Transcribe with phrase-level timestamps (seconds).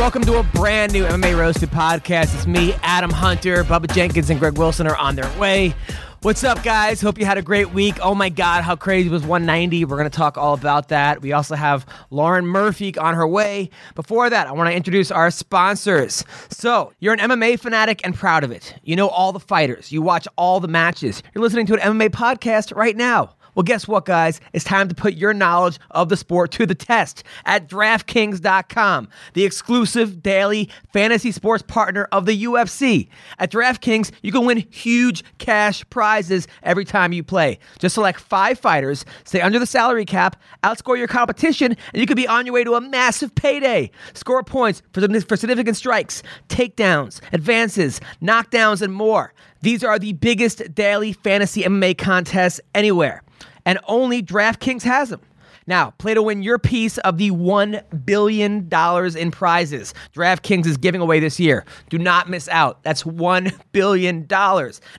[0.00, 2.34] Welcome to a brand new MMA Roasted podcast.
[2.34, 5.74] It's me, Adam Hunter, Bubba Jenkins, and Greg Wilson are on their way.
[6.22, 7.02] What's up, guys?
[7.02, 7.96] Hope you had a great week.
[8.00, 9.84] Oh my God, how crazy was 190?
[9.84, 11.20] We're going to talk all about that.
[11.20, 13.68] We also have Lauren Murphy on her way.
[13.94, 16.24] Before that, I want to introduce our sponsors.
[16.48, 18.74] So, you're an MMA fanatic and proud of it.
[18.82, 21.22] You know all the fighters, you watch all the matches.
[21.34, 23.34] You're listening to an MMA podcast right now.
[23.60, 24.40] Well, guess what, guys?
[24.54, 29.44] It's time to put your knowledge of the sport to the test at DraftKings.com, the
[29.44, 33.10] exclusive daily fantasy sports partner of the UFC.
[33.38, 37.58] At DraftKings, you can win huge cash prizes every time you play.
[37.78, 42.16] Just select five fighters, stay under the salary cap, outscore your competition, and you could
[42.16, 43.90] be on your way to a massive payday.
[44.14, 49.34] Score points for, for significant strikes, takedowns, advances, knockdowns, and more.
[49.60, 53.22] These are the biggest daily fantasy MMA contests anywhere
[53.64, 55.20] and only DraftKings has them.
[55.66, 61.00] Now, play to win your piece of the $1 billion in prizes DraftKings is giving
[61.00, 61.64] away this year.
[61.88, 62.82] Do not miss out.
[62.82, 64.26] That's $1 billion.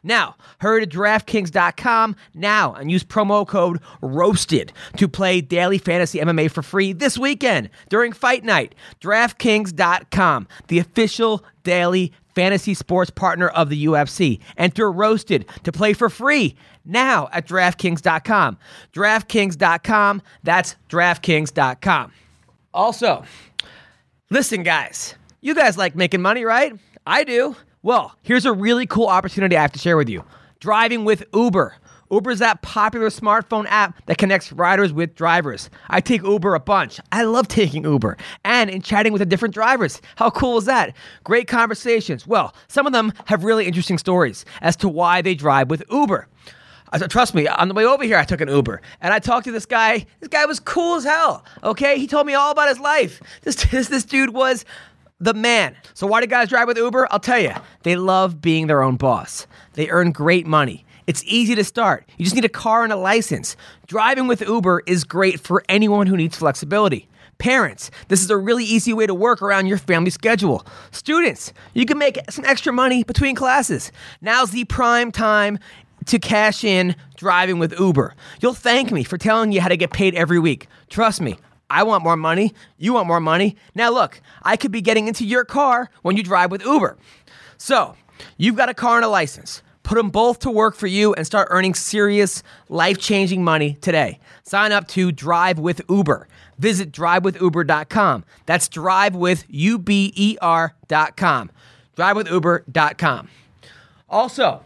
[0.04, 6.50] Now, hurry to DraftKings.com now and use promo code ROASTED to play daily fantasy MMA
[6.50, 8.76] for free this weekend during Fight Night.
[9.02, 14.40] DraftKings.com, the official daily fantasy sports partner of the UFC.
[14.58, 18.58] Enter Roasted to play for free now at DraftKings.com.
[18.94, 22.12] DraftKings.com, that's DraftKings.com.
[22.74, 23.24] Also,
[24.30, 26.74] listen, guys, you guys like making money, right?
[27.06, 27.56] I do.
[27.84, 30.24] Well, here's a really cool opportunity I have to share with you
[30.60, 31.74] driving with Uber.
[32.12, 35.70] Uber is that popular smartphone app that connects riders with drivers.
[35.90, 37.00] I take Uber a bunch.
[37.12, 40.02] I love taking Uber and in chatting with the different drivers.
[40.18, 40.96] How cool is that?
[41.24, 42.28] Great conversations.
[42.28, 46.28] Well, some of them have really interesting stories as to why they drive with Uber.
[47.08, 49.52] Trust me, on the way over here, I took an Uber and I talked to
[49.52, 50.06] this guy.
[50.20, 51.46] This guy was cool as hell.
[51.64, 51.98] Okay.
[51.98, 53.22] He told me all about his life.
[53.44, 54.66] This, this, this dude was
[55.22, 55.78] the man.
[55.94, 57.08] So, why do guys drive with Uber?
[57.12, 59.48] I'll tell you, they love being their own boss.
[59.74, 60.86] They earn great money.
[61.12, 62.06] It's easy to start.
[62.18, 63.58] You just need a car and a license.
[63.86, 67.10] Driving with Uber is great for anyone who needs flexibility.
[67.38, 70.66] Parents, this is a really easy way to work around your family schedule.
[70.92, 73.92] Students, you can make some extra money between classes.
[74.22, 75.60] Now's the prime time
[76.06, 78.16] to cash in driving with Uber.
[78.40, 80.68] You'll thank me for telling you how to get paid every week.
[80.90, 81.38] Trust me,
[81.70, 82.54] I want more money.
[82.78, 83.58] You want more money.
[83.76, 86.96] Now, look, I could be getting into your car when you drive with Uber.
[87.58, 87.98] So,
[88.38, 89.62] you've got a car and a license.
[89.92, 94.22] Put them both to work for you and start earning serious, life changing money today.
[94.44, 96.30] Sign up to Drive with Uber.
[96.58, 98.24] Visit drivewithuber.com.
[98.46, 101.52] That's drivewithuber.com.
[101.98, 103.28] Drivewithuber.com.
[104.10, 104.64] Also,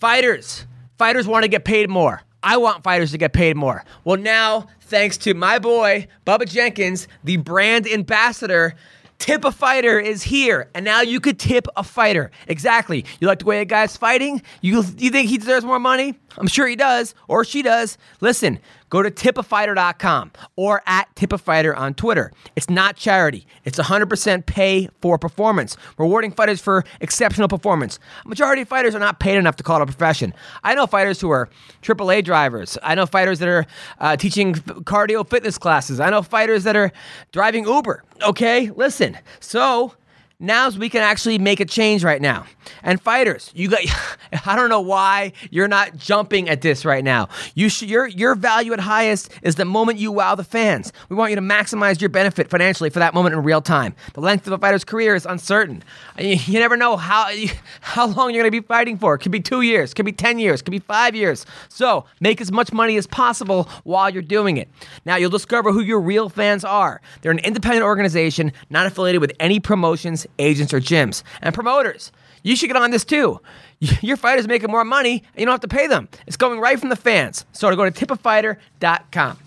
[0.00, 0.66] fighters.
[0.98, 2.20] Fighters want to get paid more.
[2.42, 3.84] I want fighters to get paid more.
[4.02, 8.74] Well, now, thanks to my boy, Bubba Jenkins, the brand ambassador,
[9.24, 12.30] Tip a Fighter is here, and now you could tip a fighter.
[12.46, 13.06] Exactly.
[13.20, 14.42] You like the way a guy's fighting?
[14.60, 16.12] You, you think he deserves more money?
[16.36, 17.96] I'm sure he does, or she does.
[18.20, 18.58] Listen,
[18.94, 22.30] go to tipafighter.com or at tipafighter on Twitter.
[22.54, 23.44] It's not charity.
[23.64, 27.98] It's 100% pay for performance, rewarding fighters for exceptional performance.
[28.24, 30.32] Majority of fighters are not paid enough to call it a profession.
[30.62, 31.48] I know fighters who are
[31.82, 32.78] AAA drivers.
[32.84, 33.66] I know fighters that are
[33.98, 35.98] uh, teaching cardio fitness classes.
[35.98, 36.92] I know fighters that are
[37.32, 38.04] driving Uber.
[38.22, 39.18] Okay, listen.
[39.40, 39.94] So
[40.38, 42.46] now's we can actually make a change right now.
[42.82, 43.80] And fighters, you got
[44.46, 47.28] I don't know why you're not jumping at this right now.
[47.54, 50.92] You sh- your your value at highest is the moment you wow the fans.
[51.08, 53.94] We want you to maximize your benefit financially for that moment in real time.
[54.14, 55.82] The length of a fighter's career is uncertain.
[56.18, 57.32] You, you never know how
[57.80, 59.14] how long you're going to be fighting for.
[59.14, 61.46] It could be 2 years, could be 10 years, could be 5 years.
[61.68, 64.68] So, make as much money as possible while you're doing it.
[65.04, 67.00] Now, you'll discover who your real fans are.
[67.22, 71.22] They're an independent organization not affiliated with any promotions, agents or gyms.
[71.42, 72.12] And promoters
[72.44, 73.40] you should get on this too.
[73.80, 76.08] Your fighter's making more money and you don't have to pay them.
[76.28, 77.44] It's going right from the fans.
[77.52, 79.38] So to go to tipafighter.com.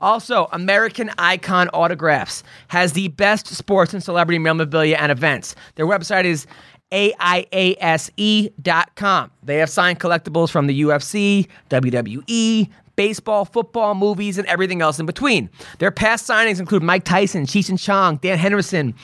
[0.00, 5.54] Also, American Icon Autographs has the best sports and celebrity memorabilia and events.
[5.74, 6.46] Their website is
[6.92, 8.10] AIASE.com.
[9.42, 15.06] They have signed collectibles from the UFC, WWE, baseball, football, movies, and everything else in
[15.06, 15.48] between.
[15.78, 18.94] Their past signings include Mike Tyson, Cheech and Chong, Dan Henderson,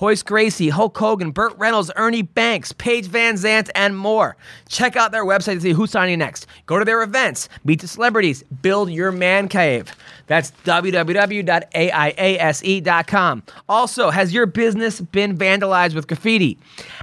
[0.00, 4.36] Royce Gracie, Hulk Hogan, Burt Reynolds, Ernie Banks, Paige VanZant, and more.
[4.68, 6.46] Check out their website to see who's signing next.
[6.66, 9.92] Go to their events, meet the celebrities, build your man cave.
[10.26, 11.42] That's www.aiase.com.
[13.68, 16.58] Also, has your business been vandalized with graffiti?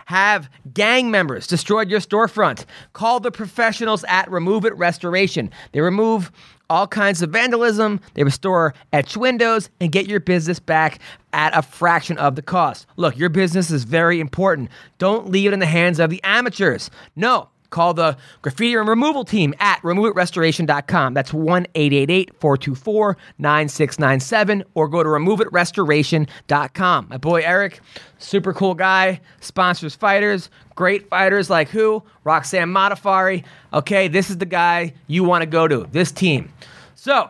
[0.06, 2.66] Have gang members destroyed your storefront?
[2.94, 5.52] Call the professionals at Remove It Restoration.
[5.72, 6.32] They remove
[6.70, 11.00] all kinds of vandalism, they restore etched windows, and get your business back
[11.34, 12.86] at a fraction of the cost.
[12.96, 14.70] Look, your business is very important.
[15.00, 16.92] Don't leave it in the hands of the amateurs.
[17.16, 21.14] No, Call the graffiti and removal team at removeitrestoration.com.
[21.14, 27.08] That's 1 424 9697 or go to removeitrestoration.com.
[27.10, 27.82] My boy Eric,
[28.18, 32.04] super cool guy, sponsors fighters, great fighters like who?
[32.24, 33.44] Roxanne Modafferi.
[33.74, 36.52] Okay, this is the guy you want to go to, this team.
[36.96, 37.30] So,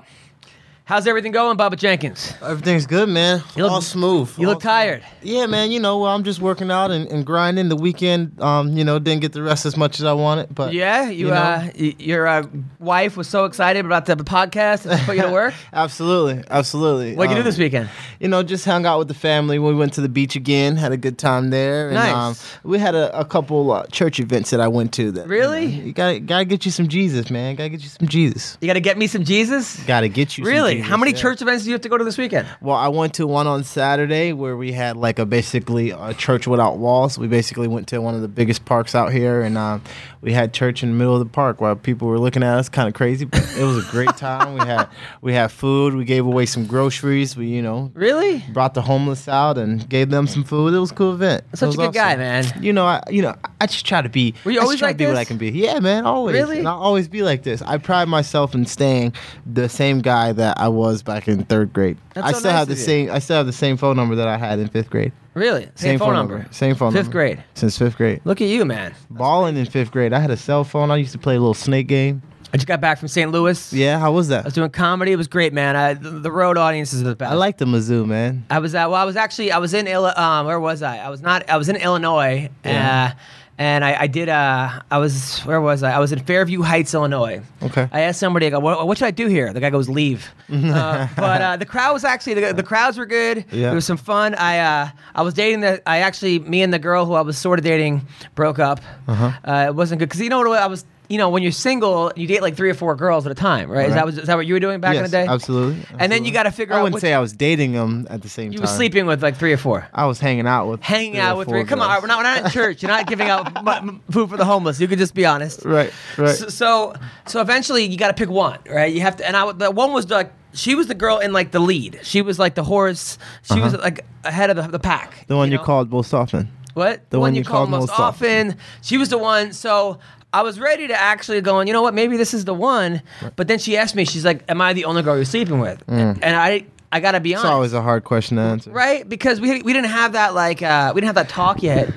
[0.90, 2.34] How's everything going, Bubba Jenkins?
[2.42, 3.44] Everything's good, man.
[3.56, 4.34] You look- All smooth.
[4.40, 5.04] you look All tired.
[5.22, 5.34] smooth.
[5.36, 5.70] Yeah, man.
[5.70, 7.70] You know, I'm just working out and, and grinding.
[7.70, 10.74] The weekend, um, you know, didn't get the rest as much as I wanted, but
[10.74, 11.34] Yeah, you, know.
[11.34, 12.42] uh, your uh,
[12.80, 15.54] wife was so excited about the podcast and put you to work.
[15.74, 17.14] absolutely, absolutely.
[17.14, 17.88] What'd you do Um, this weekend?
[18.20, 19.60] You know, just hung out with the family.
[19.60, 20.76] We went to the beach again.
[20.76, 21.90] Had a good time there.
[21.90, 22.16] And, Nice.
[22.16, 25.12] Um, we had a, a couple uh, church events that I went to.
[25.12, 25.68] That you Really?
[25.68, 27.56] know, you, gotta gotta get you some Jesus, man.
[27.58, 28.58] Gotta get you some Jesus.
[28.60, 29.76] You got to get me some Jesus.
[29.84, 30.44] Gotta get you.
[30.46, 30.79] some Really?
[30.82, 31.18] How many yeah.
[31.18, 32.48] church events do you have to go to this weekend?
[32.62, 36.48] Well, I went to one on Saturday where we had like a basically a church
[36.48, 37.18] without walls.
[37.18, 39.84] We basically went to one of the biggest parks out here, and um,
[40.22, 42.68] we had church in the middle of the park while people were looking at us,
[42.70, 43.26] kind of crazy.
[43.26, 44.54] But it was a great time.
[44.54, 44.88] we had
[45.22, 45.96] we had food.
[45.96, 47.38] We gave away some groceries.
[47.38, 48.44] We you know Really?
[48.52, 50.74] brought the homeless out and gave them some food.
[50.74, 51.44] It was a cool event.
[51.54, 52.46] Such a good guy, man.
[52.62, 54.34] You know, I you know I just try to be.
[54.44, 55.16] Were you I always try like to be what?
[55.18, 55.50] I can be?
[55.52, 56.06] Yeah, man.
[56.06, 56.34] Always.
[56.34, 56.60] Really?
[56.60, 57.62] And I'll always be like this.
[57.62, 59.14] I pride myself in staying
[59.46, 61.98] the same guy that I was back in third grade.
[62.14, 63.12] That's I so still nice have the same.
[63.12, 65.14] I still have the same phone number that I had in fifth grade.
[65.40, 65.70] Really?
[65.76, 66.46] Same, phone, number.
[66.52, 67.12] Same phone Fifth number.
[67.14, 67.44] grade.
[67.56, 68.22] Since fifth grade.
[68.26, 68.94] Look at you, man.
[69.10, 70.14] Balling in fifth grade.
[70.14, 70.92] I had a cell phone.
[70.92, 72.22] I used to play a little snake game.
[72.52, 73.32] I just got back from St.
[73.32, 73.72] Louis.
[73.74, 74.42] Yeah, how was that?
[74.44, 75.12] I was doing comedy.
[75.12, 75.76] It was great, man.
[75.76, 77.32] I, the, the road audiences are the best.
[77.32, 78.44] I like the Mizzou, man.
[78.50, 78.88] I was at.
[78.90, 79.52] Well, I was actually.
[79.52, 79.86] I was in.
[79.86, 80.98] Illi- Um, where was I?
[80.98, 81.48] I was not.
[81.48, 82.50] I was in Illinois.
[82.66, 83.14] Yeah.
[83.16, 83.20] Uh,
[83.60, 84.30] and I, I did.
[84.30, 85.42] Uh, I was.
[85.42, 85.92] Where was I?
[85.92, 87.42] I was in Fairview Heights, Illinois.
[87.62, 87.90] Okay.
[87.92, 88.48] I asked somebody.
[88.48, 89.52] I go, what, what should I do here?
[89.52, 90.32] The guy goes, leave.
[90.50, 92.36] uh, but uh, the crowd was actually.
[92.36, 93.44] The, the crowds were good.
[93.52, 93.68] Yeah.
[93.68, 94.34] There was some fun.
[94.36, 94.60] I.
[94.60, 95.82] Uh, I was dating the.
[95.86, 96.40] I actually.
[96.40, 98.80] Me and the girl who I was sort of dating broke up.
[99.10, 99.32] Uh-huh.
[99.44, 100.86] Uh, it wasn't good because you know what I was.
[101.10, 103.70] You know, when you're single, you date like three or four girls at a time,
[103.70, 103.90] right?
[103.90, 105.26] Is that was is that what you were doing back in the yes, day?
[105.28, 105.84] absolutely.
[105.98, 106.80] And then you got to figure I out.
[106.82, 108.66] I wouldn't say I was dating them at the same you time.
[108.66, 109.88] You were sleeping with like three or four.
[109.92, 111.64] I was hanging out with Hanging out with three.
[111.64, 112.84] Come on, we're not, we're not in church.
[112.84, 114.80] You're not giving out m- food for the homeless.
[114.80, 115.66] You could just be honest.
[115.66, 116.36] Right, right.
[116.36, 116.94] So, so,
[117.26, 118.94] so eventually you got to pick one, right?
[118.94, 121.52] You have to, and I, the one was like, she was the girl in like
[121.52, 122.00] the lead.
[122.04, 123.18] She was like the horse.
[123.44, 125.10] She was like ahead of the, the pack.
[125.10, 125.24] Uh-huh.
[125.28, 125.64] the one you, know?
[125.64, 126.52] called most often.
[126.74, 127.10] What?
[127.10, 128.56] The one you called most often.
[128.82, 129.54] She was the one.
[129.54, 130.00] So
[130.32, 131.94] I was ready to actually go, and you know what?
[131.94, 133.02] Maybe this is the one.
[133.36, 135.84] But then she asked me, she's like, "Am I the only girl you're sleeping with?"
[135.88, 137.46] And I, I gotta be honest.
[137.46, 138.70] It's always a hard question to answer.
[138.72, 139.08] right?
[139.08, 141.92] Because we we didn't have that like uh, we didn't have that talk yet.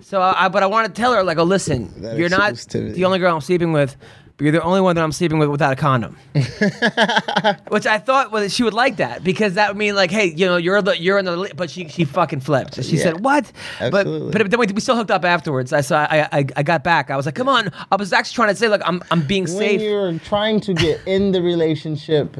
[0.00, 2.54] So I, but I wanted to tell her like, "Oh, listen, That you're not
[2.94, 3.94] the only girl I'm sleeping with."
[4.38, 6.16] But you're the only one that I'm sleeping with without a condom,
[7.68, 10.46] which I thought was she would like that because that would mean like, hey, you
[10.46, 12.82] know, you're the you're in the, li- but she she fucking flipped.
[12.84, 13.02] She Yeah.
[13.02, 13.50] said what?
[13.80, 14.30] Absolutely.
[14.30, 15.72] But but then we, we still hooked up afterwards.
[15.72, 17.10] I saw I, I I got back.
[17.10, 17.70] I was like, come on.
[17.90, 19.80] I was actually trying to say like I'm I'm being when safe.
[19.80, 22.36] you're trying to get in the relationship,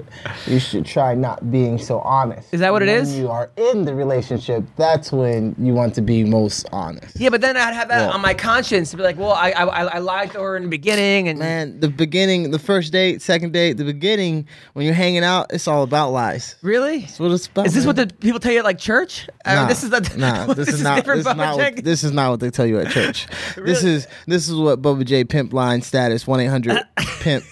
[0.47, 2.55] you should try not being so honest.
[2.55, 3.11] Is that what it is?
[3.11, 7.19] when you are in the relationship, that's when you want to be most honest.
[7.19, 8.11] Yeah, but then I'd have that Yeah.
[8.14, 10.62] on my conscience to be like, well, I, I I I lied to her in
[10.64, 14.95] the beginning, and Man, the beginning, the first date, second date, the beginning, when you're
[14.95, 16.57] hanging out, it's all about lies.
[16.62, 17.00] really.
[17.00, 17.66] That's what it's about.
[17.66, 19.28] Is this what the people tell you at like church?
[19.45, 20.47] I mean, this is the nah.
[20.52, 21.04] This, is not.
[21.09, 23.26] This is not, what, this is not what they tell you at church.
[23.57, 26.78] This is this is what Bubba J Pimp line status one eight hundred
[27.21, 27.45] Pimp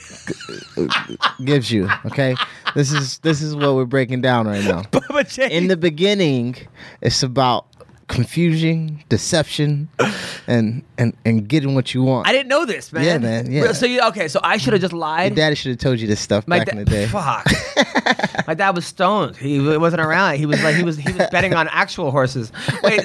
[1.44, 1.88] gives you.
[2.06, 2.34] Okay,
[2.74, 4.82] this is this is what we're breaking down right now.
[4.82, 5.50] Bubba J.
[5.50, 6.56] In the beginning,
[7.00, 7.66] it's about
[8.08, 9.88] confusion, deception,
[10.46, 12.26] and and and getting what you want.
[12.28, 13.04] I didn't know this, man.
[13.04, 13.72] Yeah, man, yeah.
[13.72, 14.28] So you okay?
[14.28, 15.32] So I should have just lied.
[15.32, 17.06] Your daddy should have told you this stuff My back da- in the day.
[17.06, 17.46] Fuck.
[18.46, 19.36] My dad was stoned.
[19.36, 20.36] He wasn't around.
[20.36, 22.52] He was like he was he was betting on actual horses.
[22.82, 23.00] Wait,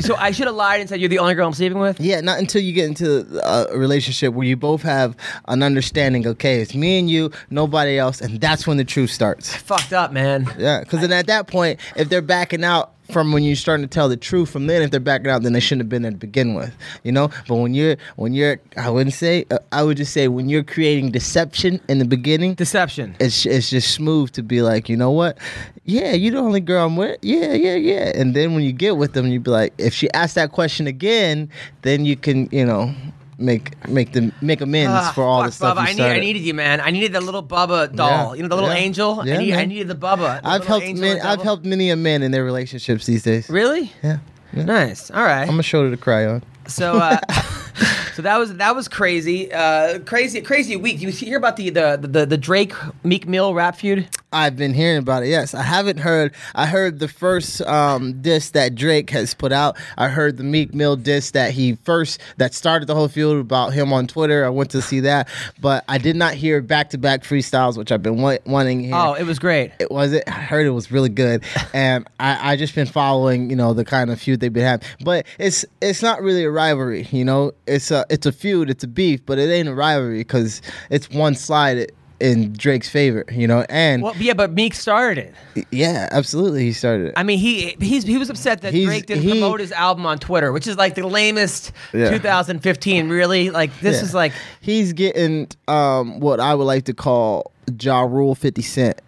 [0.00, 2.00] so I should have lied and said you're the only girl I'm sleeping with.
[2.00, 5.16] Yeah, not until you get into a relationship where you both have
[5.48, 6.26] an understanding.
[6.26, 9.54] Okay, it's me and you, nobody else, and that's when the truth starts.
[9.56, 10.46] Fucked up, man.
[10.58, 13.92] Yeah, because then at that point, if they're backing out, from when you're starting to
[13.92, 16.10] tell the truth from then if they're backing out then they shouldn't have been there
[16.10, 19.82] to begin with you know but when you're when you're i wouldn't say uh, i
[19.82, 23.16] would just say when you're creating deception in the beginning Deception.
[23.20, 25.38] it's it's just smooth to be like, you know what?
[25.84, 27.18] Yeah, you're the only girl I'm with.
[27.22, 28.12] Yeah, yeah, yeah.
[28.14, 30.86] And then when you get with them, you'd be like, if she asks that question
[30.86, 31.50] again,
[31.82, 32.94] then you can, you know,
[33.38, 36.02] make make them make amends Ah, for all fuck, the stuff Bubba, I, need.
[36.02, 36.80] I needed you, man.
[36.80, 38.08] I needed the little Bubba doll.
[38.08, 38.76] Yeah, You know, the little yeah.
[38.76, 39.22] angel.
[39.26, 40.42] Yeah, I, need, I needed the Bubba.
[40.42, 43.48] the I've helped and I've helped many a man in their relationships these days.
[43.48, 43.92] Really?
[44.02, 44.18] Yeah.
[44.52, 44.64] yeah.
[44.64, 45.10] Nice.
[45.10, 45.48] All right.
[45.48, 46.42] I'm a shoulder to cry on.
[46.66, 47.18] So, uh,
[48.14, 51.00] so that was that was crazy, uh, crazy, crazy week.
[51.00, 52.72] You hear about the the the, the Drake
[53.02, 54.08] Meek Mill rap feud?
[54.34, 55.28] I've been hearing about it.
[55.28, 56.34] Yes, I haven't heard.
[56.54, 59.76] I heard the first um, diss that Drake has put out.
[59.96, 63.72] I heard the Meek Mill disc that he first that started the whole field about
[63.72, 64.44] him on Twitter.
[64.44, 65.28] I went to see that,
[65.60, 68.80] but I did not hear back to back freestyles, which I've been wa- wanting.
[68.80, 68.94] hear.
[68.94, 69.72] Oh, it was great.
[69.78, 70.24] It was it.
[70.26, 73.84] I heard it was really good, and I I just been following you know the
[73.84, 74.86] kind of feud they've been having.
[75.04, 77.52] But it's it's not really a rivalry, you know.
[77.66, 80.60] It's a it's a feud, it's a beef, but it ain't a rivalry because
[80.90, 81.92] it's one sided
[82.32, 83.64] in Drake's favor, you know.
[83.68, 85.34] And Well, yeah, but Meek started
[85.70, 87.14] yeah, absolutely, he started it.
[87.16, 90.06] I mean, he he's he was upset that He's- Drake didn't he- promote his album
[90.06, 92.10] on Twitter, which is like the lamest Yeah.
[92.10, 93.08] 2015.
[93.08, 94.02] Really, like this Yeah.
[94.02, 99.00] is like he's getting um, what I would like to call Ja Rule 50 Cent.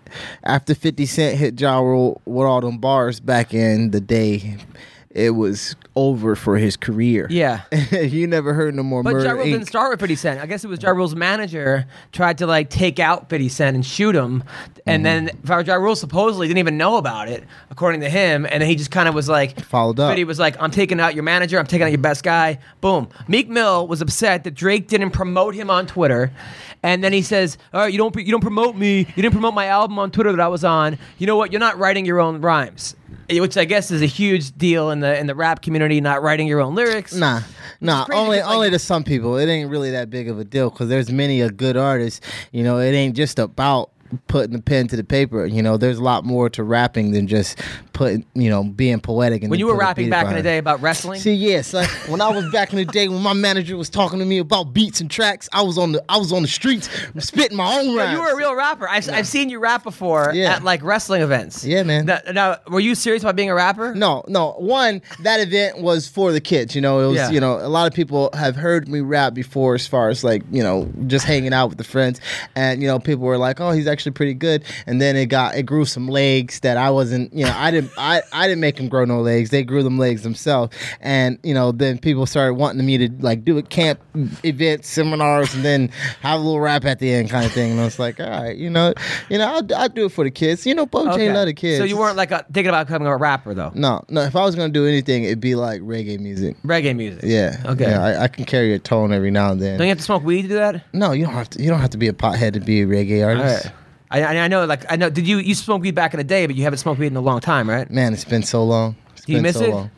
[0.44, 4.56] After 50 Cent hit Ja Rule with all them bars back in the day,
[5.10, 7.26] it was over for his career.
[7.30, 7.62] yeah.
[7.90, 9.52] you never heard no more But Murder Ja Rule Inc.
[9.52, 10.40] didn't start with 50 Cent.
[10.40, 13.84] I guess it was Ja Rule's manager tried to like take out 50 Cent and
[13.84, 14.44] shoot him,
[14.86, 15.66] and then Mm-hmm.
[15.66, 18.44] Ja Rule supposedly didn't even know about it, according to him.
[18.44, 20.10] And then he just kind of was like, Followed up.
[20.10, 21.58] 50 was like, "I'm taking out your manager.
[21.58, 23.08] I'm taking out your best guy." Boom.
[23.26, 26.30] Meek Mill was upset that Drake didn't promote him on Twitter.
[26.82, 28.98] And then he says, "All right, you don't you don't promote me.
[28.98, 30.98] You didn't promote my album on Twitter that I was on.
[31.18, 31.52] You know what?
[31.52, 32.94] You're not writing your own rhymes."
[33.28, 36.46] Which I guess is a huge deal in the in the rap community, not writing
[36.46, 37.14] your own lyrics.
[37.14, 37.40] Nah,
[37.80, 38.06] nah.
[38.12, 39.36] Only, like- only to some people.
[39.36, 42.22] It ain't really that big of a deal because there's many a good artist.
[42.52, 43.90] You know, it ain't just about
[44.28, 45.46] putting the pen to the paper.
[45.46, 47.60] You know, there's a lot more to rapping than just
[47.92, 49.42] putting, you know, being poetic.
[49.42, 52.20] And When you were rapping back in the day about wrestling, See, yes, like, when
[52.20, 55.00] I was back in the day when my manager was talking to me about beats
[55.00, 58.12] and tracks, I was on the I was on the streets spitting my own Yeah,
[58.12, 58.88] you were a real rapper.
[58.88, 60.56] I've, I've seen you rap before Yeah.
[60.56, 61.64] at like wrestling events.
[61.64, 62.06] Yeah, man.
[62.06, 63.94] Now, now, were you serious about being a rapper?
[63.94, 64.52] No, no.
[64.52, 66.74] One, that event was for the kids.
[66.74, 67.16] You know, it was.
[67.16, 67.30] Yeah.
[67.30, 70.42] You know, a lot of people have heard me rap before, as far as like
[70.50, 72.20] you know, just hanging out with the friends,
[72.54, 75.54] and you know, people were like, "Oh, he's actually pretty good." And then it got
[75.56, 77.32] it grew some legs that I wasn't.
[77.32, 77.90] You know, I didn't.
[77.98, 79.50] I I didn't make them grow no legs.
[79.50, 80.76] They grew them legs themselves.
[81.00, 84.00] And you know, then people started wanting me to like do a camp
[84.44, 85.88] events, seminars, and then
[86.20, 87.72] have a little rap at the end, kind of thing.
[87.72, 88.92] And I was like, all right, you know,
[89.28, 90.66] you know, I'll, I'll do it for the kids.
[90.66, 91.28] You know, Bo Okay.
[91.28, 91.78] J love the kids.
[91.78, 93.72] So you weren't like a, thinking about becoming a rapper though.
[93.74, 94.22] No, no.
[94.22, 96.56] If I was gonna do anything, it'd be like reggae music.
[96.62, 97.22] Reggae music.
[97.24, 97.62] Yeah.
[97.66, 97.90] Okay.
[97.90, 99.78] Yeah, I, I can carry a tone every now and then.
[99.78, 100.82] Don't you have to smoke weed to do that?
[100.92, 101.62] no, you don't have to.
[101.62, 103.70] You don't have to be a pothead to be a reggae All artist.
[104.10, 105.10] I, I know, like I know.
[105.10, 107.16] Did you you smoked weed back in the day, but you haven't smoked weed in
[107.16, 107.90] a long time, right?
[107.90, 108.96] Man, it's been so long.
[109.12, 109.70] It's Do you been miss so it?
[109.70, 109.90] long.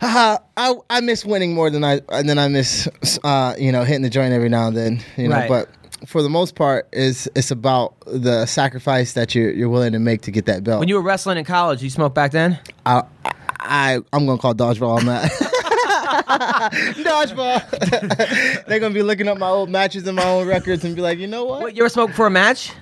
[0.00, 2.88] Uh, I I miss winning more than I than I miss
[3.24, 5.00] uh, you know hitting the joint every now and then.
[5.16, 5.48] You know, Right.
[5.48, 5.68] but
[6.08, 10.22] for the most part, is it's about the sacrifice that you're you're willing to make
[10.22, 10.80] to get that belt.
[10.80, 12.58] When you were wrestling in college, you smoked back then.
[12.84, 13.02] I,
[13.60, 15.30] I I'm gonna call dodgeball on that.
[17.04, 18.64] dodgeball.
[18.66, 21.18] They're gonna be looking up my old matches and my old records and be like,
[21.18, 21.62] you know what?
[21.62, 22.72] What, you ever smoked for a match?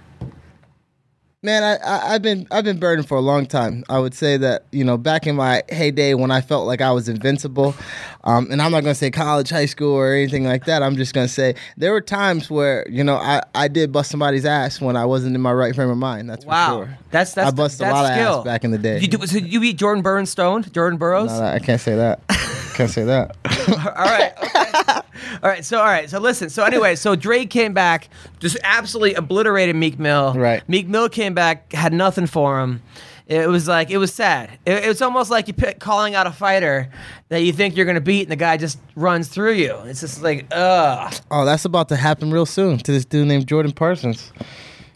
[1.44, 3.82] Man, I, I I've been I've been burning for a long time.
[3.88, 6.92] I would say that you know back in my heyday when I felt like I
[6.92, 7.74] was invincible,
[8.22, 10.84] um, and I'm not gonna say college, high school, or anything like that.
[10.84, 14.44] I'm just gonna say there were times where you know I, I did bust somebody's
[14.46, 16.30] ass when I wasn't in my right frame of mind.
[16.30, 16.98] That's Wow, for sure.
[17.10, 18.32] that's that's I bust that's a lot skill.
[18.34, 19.00] of ass back in the day.
[19.00, 21.32] You do, so you beat Jordan Burns Stone, Jordan Burroughs.
[21.32, 22.20] No, no, I can't say that.
[22.72, 23.36] can't say that.
[23.96, 24.32] all right.
[24.42, 25.00] Okay.
[25.42, 25.64] all right.
[25.64, 26.08] So all right.
[26.08, 26.50] So listen.
[26.50, 26.96] So anyway.
[26.96, 28.08] So Drake came back,
[28.40, 30.34] just absolutely obliterated Meek Mill.
[30.34, 30.66] Right.
[30.68, 32.82] Meek Mill came back, had nothing for him.
[33.26, 34.50] It was like it was sad.
[34.66, 36.90] It, it's almost like you pick, calling out a fighter
[37.28, 39.74] that you think you're gonna beat, and the guy just runs through you.
[39.84, 41.14] It's just like, ugh.
[41.30, 44.32] Oh, that's about to happen real soon to this dude named Jordan Parsons.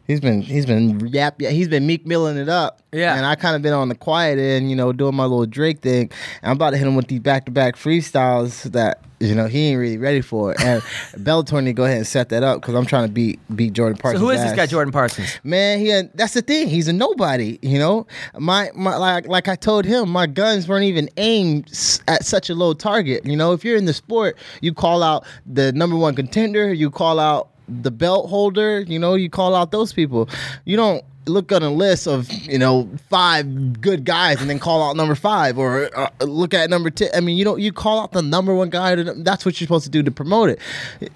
[0.06, 2.80] He's been he's been yap yeah, he's been meek milling it up.
[2.92, 3.16] Yeah.
[3.16, 5.80] And I kind of been on the quiet end, you know, doing my little Drake
[5.80, 6.10] thing.
[6.42, 9.46] And I'm about to hit him with these back to back freestyles that you know
[9.46, 10.54] he ain't really ready for.
[10.60, 10.80] And
[11.14, 13.72] Bellator need to go ahead and set that up because I'm trying to beat beat
[13.72, 14.20] Jordan Parsons.
[14.20, 15.40] So who is this guy, Jordan Parsons?
[15.42, 16.68] Man, he that's the thing.
[16.68, 17.58] He's a nobody.
[17.62, 18.06] You know,
[18.38, 21.68] my my like like I told him, my guns weren't even aimed
[22.06, 23.26] at such a low target.
[23.26, 26.72] You know, if you're in the sport, you call out the number one contender.
[26.72, 28.80] You call out the belt holder.
[28.80, 30.28] You know, you call out those people.
[30.64, 31.04] You don't.
[31.26, 35.14] Look on a list of you know five good guys and then call out number
[35.14, 37.08] five or uh, look at number ten.
[37.14, 38.94] I mean, you don't you call out the number one guy.
[38.94, 40.60] That's what you're supposed to do to promote it.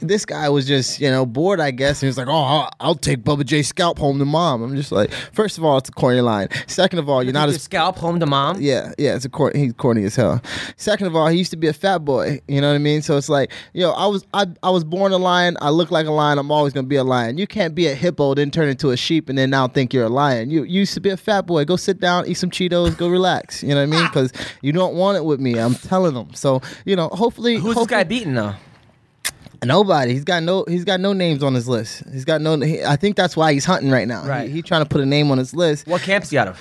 [0.00, 2.70] This guy was just you know bored, I guess, and he was like, "Oh, I'll,
[2.80, 5.88] I'll take Bubba J scalp home to mom." I'm just like, first of all, it's
[5.88, 6.48] a corny line.
[6.66, 8.60] Second of all, you're not a scalp home to mom.
[8.60, 10.42] yeah, yeah, it's a cor- he's corny as hell.
[10.76, 12.40] Second of all, he used to be a fat boy.
[12.48, 13.02] You know what I mean?
[13.02, 15.56] So it's like, yo, I was I, I was born a lion.
[15.60, 16.38] I look like a lion.
[16.38, 17.38] I'm always gonna be a lion.
[17.38, 19.99] You can't be a hippo then turn into a sheep and then now think you're
[20.04, 20.50] a lion.
[20.50, 21.64] You, you used to be a fat boy.
[21.64, 23.62] Go sit down, eat some Cheetos, go relax.
[23.62, 24.00] You know what I mean?
[24.10, 25.56] Because you don't want it with me.
[25.58, 26.34] I'm telling them.
[26.34, 28.54] So you know, hopefully, Who's this guy beating though?
[29.64, 30.12] Nobody.
[30.12, 30.64] He's got no.
[30.66, 32.02] He's got no names on his list.
[32.10, 32.58] He's got no.
[32.58, 34.26] He, I think that's why he's hunting right now.
[34.26, 34.48] Right.
[34.48, 35.86] He, he trying to put a name on his list.
[35.86, 36.60] What camp's he out of?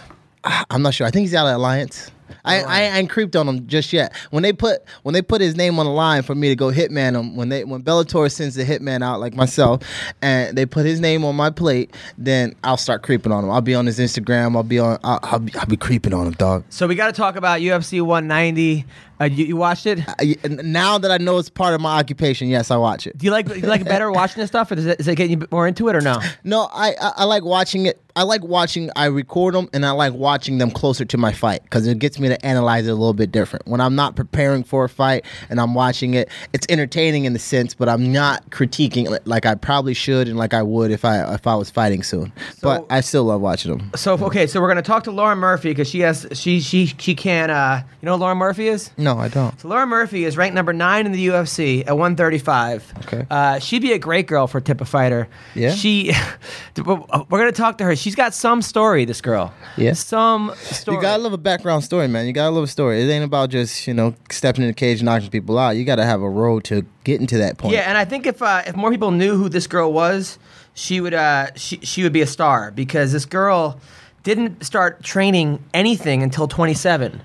[0.70, 1.08] I'm not sure.
[1.08, 2.12] I think he's out of Alliance.
[2.46, 4.16] I, I, I ain't creeped on him just yet.
[4.32, 6.72] When they put when they put his name on the line for me to go
[6.72, 9.84] hitman him, when they when Bellator sends the hitman out like myself,
[10.22, 13.52] and they put his name on my plate, then I'll start creeping on him.
[13.52, 14.56] I'll be on his Instagram.
[14.56, 15.00] I'll be on.
[15.04, 16.64] I'll, I'll, be, I'll be creeping on him, dog.
[16.70, 18.86] So we got to talk about UFC 190.
[19.20, 20.00] Uh, you, you watched it?
[20.08, 23.18] I, now that I know it's part of my occupation, yes, I watch it.
[23.18, 25.16] Do you like do you like better watching this stuff, or does it, is it
[25.16, 26.20] getting you more into it, or no?
[26.44, 28.02] No, I, I I like watching it.
[28.16, 28.90] I like watching.
[28.96, 32.20] I record them, and I like watching them closer to my fight because it gets
[32.20, 33.68] me to analyze it a little bit different.
[33.68, 37.40] When I'm not preparing for a fight and I'm watching it, it's entertaining in the
[37.40, 41.06] sense, but I'm not critiquing it like I probably should and like I would if
[41.06, 42.32] I if I was fighting soon.
[42.62, 43.92] but I still love watching them.
[43.96, 47.16] So okay, so we're gonna talk to Lauren Murphy because she has she she she
[47.16, 47.50] can.
[47.50, 48.92] Uh, you know who Lauren Murphy is?
[48.98, 49.60] No, I don't.
[49.60, 52.94] So Lauren Murphy is ranked number nine in the UFC at 135.
[53.06, 53.26] Okay.
[53.30, 55.28] Uh, she'd be a great girl for a type of fighter.
[55.56, 55.74] Yeah?
[55.74, 56.14] She,
[56.78, 57.96] we're gonna talk to her.
[57.96, 59.06] She's got some story.
[59.06, 59.54] This girl.
[59.78, 59.94] Yeah?
[59.94, 60.98] Some story.
[60.98, 62.28] You gotta love a background story, man.
[62.28, 63.02] You gotta love a story.
[63.02, 65.72] It ain't about just you know stepping in the cage and knocking people out.
[65.72, 67.74] You gotta have a road to getting to that point.
[67.74, 70.38] Yeah, and I think if uh, if more people knew who this girl was,
[70.74, 73.80] she would uh, she she would be a star because this girl
[74.24, 77.22] didn't start training anything until 27.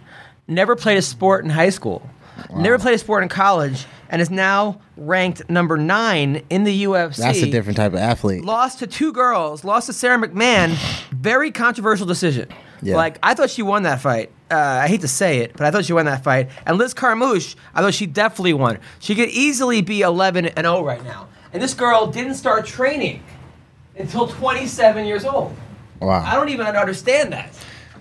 [0.46, 2.08] Never played a sport in high school.
[2.54, 7.16] Never played a sport in college, and is now ranked number nine in the UFC.
[7.16, 8.44] That's a different type of athlete.
[8.44, 9.64] Lost to two girls.
[9.64, 10.76] Lost to Sara McMann.
[11.10, 12.48] Very controversial decision.
[12.82, 12.96] Yeah.
[12.96, 14.30] Like I thought she won that fight.
[14.50, 16.50] Uh, I hate to say it, but I thought she won that fight.
[16.66, 18.78] And Liz Carmouche, I thought she definitely won.
[18.98, 21.28] She could easily be 11 and 0 right now.
[21.52, 23.22] And this girl didn't start training
[23.96, 25.56] until 27 years old.
[26.00, 26.22] Wow.
[26.24, 27.54] I don't even understand that.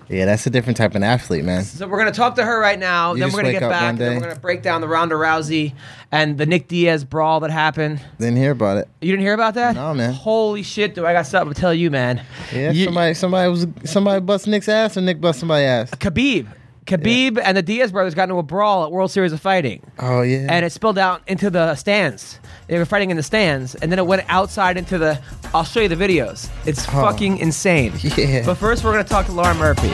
[0.08, 1.64] Yeah, that's a different type of athlete, man.
[1.64, 3.14] So we're gonna talk to her right now.
[3.14, 3.82] You then we're gonna get back.
[3.90, 5.74] And then we're gonna break down the Ronda Rousey
[6.12, 8.00] and the Nick Diaz brawl that happened.
[8.18, 8.88] Didn't hear about it.
[9.00, 9.74] You didn't hear about that?
[9.74, 10.12] No, man.
[10.12, 10.94] Holy shit!
[10.94, 12.22] Do I got something to tell you, man?
[12.52, 15.90] Yeah, You- somebody somebody was somebody bust Nick's ass or Nick bust somebody's ass.
[15.92, 16.46] Khabib.
[16.86, 19.82] Khabib and the Diaz brothers got into a brawl at World Series of Fighting.
[19.98, 20.46] Oh yeah.
[20.50, 22.38] And it spilled out into the stands.
[22.66, 25.18] They were fighting in the stands, and then it went outside into the.
[25.54, 26.48] I'll show you the videos.
[26.66, 27.92] It's fucking insane.
[28.16, 28.44] Yeah.
[28.44, 29.88] But first, we're gonna talk to Lauren Murphy.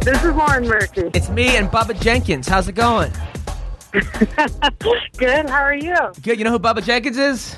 [0.00, 1.10] This is Lauren Murphy.
[1.14, 2.48] It's me and Bubba Jenkins.
[2.48, 3.12] How's it going?
[5.16, 5.48] Good.
[5.48, 5.96] How are you?
[6.22, 6.38] Good.
[6.38, 7.56] You know who Bubba Jenkins is?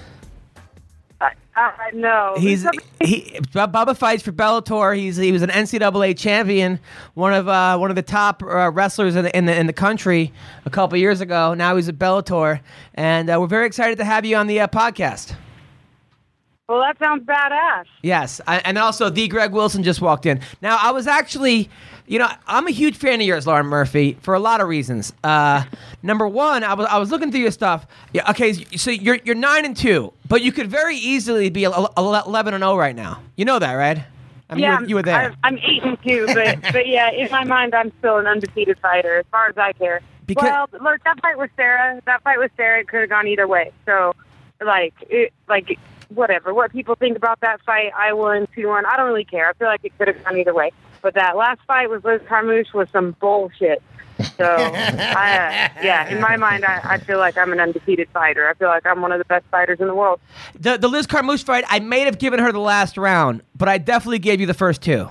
[1.57, 2.35] I, I know.
[2.37, 2.67] He's
[3.01, 3.39] he.
[3.53, 4.97] Bu- Bubba fights for Bellator.
[4.97, 6.79] He's he was an NCAA champion,
[7.15, 9.73] one of uh, one of the top uh, wrestlers in the, in the in the
[9.73, 10.33] country
[10.67, 11.55] a couple years ago.
[11.55, 12.61] Now he's at Bellator,
[12.95, 15.35] and uh, we're very excited to have you on the uh, podcast.
[16.69, 17.85] Well, that sounds badass.
[18.03, 20.41] Yes, I, and also the Greg Wilson just walked in.
[20.63, 21.71] Now I was actually,
[22.07, 25.13] you know, I'm a huge fan of yours, Lauren Murphy, for a lot of reasons.
[25.23, 25.65] Uh,
[26.03, 27.87] number one, I was I was looking through your stuff.
[28.13, 31.93] Yeah, okay, so you're you're nine and two, but you could very easily be el-
[31.97, 33.23] el- eleven and zero right now.
[33.37, 34.05] You know that, right?
[34.49, 35.33] I mean, yeah, you, were, you were there.
[35.43, 38.79] I, I'm eight and two, but but yeah, in my mind, I'm still an undefeated
[38.81, 40.01] fighter as far as I care.
[40.27, 43.29] Because- well, look, that fight with Sarah, that fight with Sarah, it could have gone
[43.29, 43.71] either way.
[43.87, 44.15] So,
[44.65, 46.55] like, it, like whatever.
[46.55, 48.87] What people think about that fight, I won two one.
[48.87, 49.49] I don't really care.
[49.49, 50.73] I feel like it could have gone either way.
[51.03, 53.83] But that last fight with Liz Carmouche was some bullshit.
[54.37, 58.49] So, I, uh, yeah, in my mind, I, I feel like I'm an undefeated fighter.
[58.49, 60.21] I feel like I'm one of the best fighters in the world.
[60.59, 63.79] the the Liz Carmouche fight, I may have given her the last round, but I
[63.79, 65.09] definitely gave you the first two.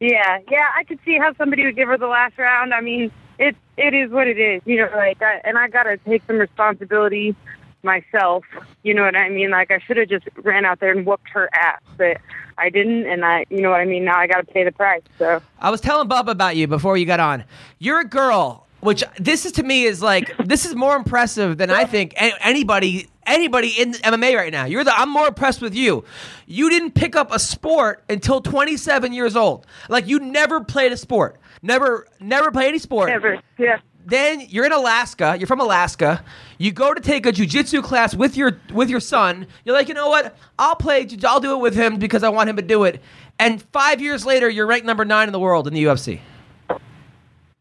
[0.00, 2.72] Yeah, yeah, I could see how somebody would give her the last round.
[2.72, 4.88] I mean, it it is what it is, you know.
[4.94, 7.36] Like, I, and I got to take some responsibility
[7.82, 8.44] myself.
[8.82, 9.50] You know what I mean?
[9.50, 12.18] Like, I should have just ran out there and whooped her ass, but
[12.58, 14.04] I didn't, and I, you know what I mean.
[14.04, 15.02] Now I got to pay the price.
[15.18, 17.44] So, I was telling Bubba about you before you got on.
[17.78, 21.70] You're a girl, which this is to me is like this is more impressive than
[21.70, 24.64] I think anybody anybody in MMA right now.
[24.64, 26.04] You're the I'm more impressed with you.
[26.46, 29.66] You didn't pick up a sport until 27 years old.
[29.88, 31.38] Like you never played a sport.
[31.62, 33.10] Never never played any sport.
[33.10, 33.78] never, yeah.
[34.06, 35.36] Then you're in Alaska.
[35.38, 36.24] You're from Alaska.
[36.58, 39.46] You go to take a jujitsu class with your with your son.
[39.64, 40.36] You're like, you know what?
[40.58, 41.06] I'll play.
[41.24, 43.02] I'll do it with him because I want him to do it.
[43.38, 46.20] And five years later, you're ranked number nine in the world in the UFC.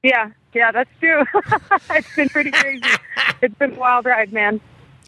[0.04, 1.24] Yeah, yeah, that's true.
[1.92, 2.84] it's been pretty crazy.
[3.42, 4.62] it's been a wild ride, man.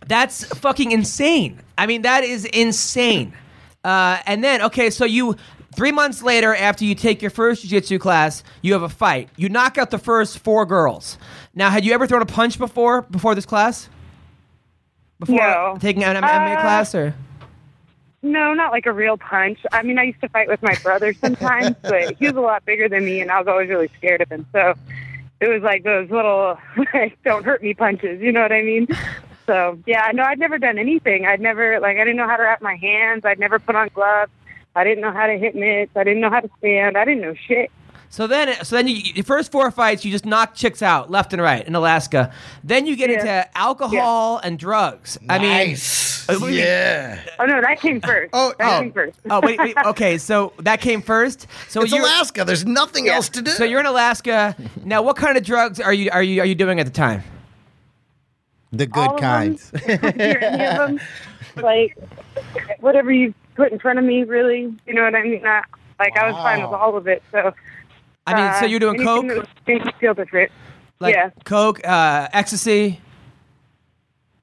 [0.07, 1.61] That's fucking insane.
[1.77, 3.33] I mean, that is insane.
[3.83, 5.35] Uh, and then, okay, so you
[5.75, 9.29] three months later, after you take your first jiu-jitsu class, you have a fight.
[9.37, 11.17] You knock out the first four girls.
[11.55, 13.89] Now, had you ever thrown a punch before before this class?
[15.19, 15.77] Before No.
[15.79, 17.13] taking an MMA Uh, class, or
[18.23, 19.59] No, not like a real punch.
[19.71, 22.63] I mean, I used to fight with my brother sometimes, but he was a lot
[22.65, 24.45] bigger than me, and I was always really scared of him.
[24.51, 24.73] So
[25.39, 26.57] it was like those little
[26.93, 28.21] like, "don't hurt me" punches.
[28.21, 28.87] You know what I mean?
[29.47, 31.25] So yeah, no, I'd never done anything.
[31.25, 33.25] I'd never like I didn't know how to wrap my hands.
[33.25, 34.31] I'd never put on gloves.
[34.75, 35.91] I didn't know how to hit mitts.
[35.95, 36.97] I didn't know how to stand.
[36.97, 37.69] I didn't know shit.
[38.09, 41.33] so then so then you, your first four fights, you just knock chicks out left
[41.33, 42.31] and right in Alaska.
[42.63, 43.19] Then you get Yeah.
[43.19, 45.17] into alcohol and drugs.
[45.29, 46.29] I mean, nice.
[46.29, 47.19] Uh, we- yeah.
[47.39, 48.29] Oh no, that came first.
[48.33, 48.81] Oh, that oh.
[48.81, 49.19] came first.
[49.29, 51.47] oh wait, wait, okay, so that came first.
[51.67, 52.45] So It's you're Alaska.
[52.45, 53.51] There's nothing else to do.
[53.51, 54.55] So you're in Alaska
[54.85, 55.01] now.
[55.01, 57.23] What kind of drugs are you are you are you doing at the time?
[58.71, 59.57] The good All of them.
[59.57, 59.71] kinds.
[59.85, 60.99] Any of them?
[61.57, 61.97] Like
[62.79, 64.73] whatever you put in front of me, really.
[64.87, 65.45] You know what I mean?
[65.45, 65.61] I,
[65.99, 67.21] like I was fine with all of it.
[67.31, 67.53] So
[68.25, 70.51] I mean, so uh, you're doing coke, that Makes me feel different.
[70.99, 71.29] like yeah.
[71.45, 72.99] coke, uh, ecstasy.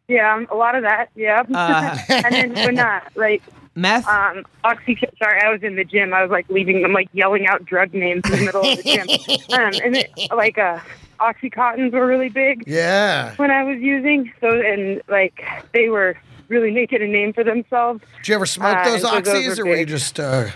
[0.06, 1.08] Yeah, um, a lot of that.
[1.16, 1.42] Yeah.
[1.52, 3.42] Uh, and then when not, like
[3.74, 4.06] Meth.
[4.06, 4.96] um, oxy.
[5.18, 6.14] Sorry, I was in the gym.
[6.14, 8.82] I was like leaving them, like yelling out drug names in the middle of the
[8.84, 9.06] gym.
[9.58, 10.78] Um, and it, like uh,
[11.18, 13.34] oxycontins were really big yeah.
[13.36, 14.32] when I was using.
[14.40, 16.16] So and like they were
[16.48, 18.00] really making a name for themselves.
[18.18, 20.18] Did you ever smoke Uh, those and so those oxys, were or were you just?
[20.20, 20.52] Uh, did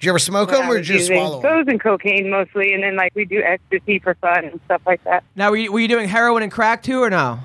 [0.00, 1.50] you ever smoke when them, or was did you just using swallow them?
[1.52, 5.02] those and cocaine mostly, and then like we do ecstasy for fun and stuff like
[5.04, 5.24] that.
[5.36, 7.38] now, were you, were you doing heroin and crack too, or no?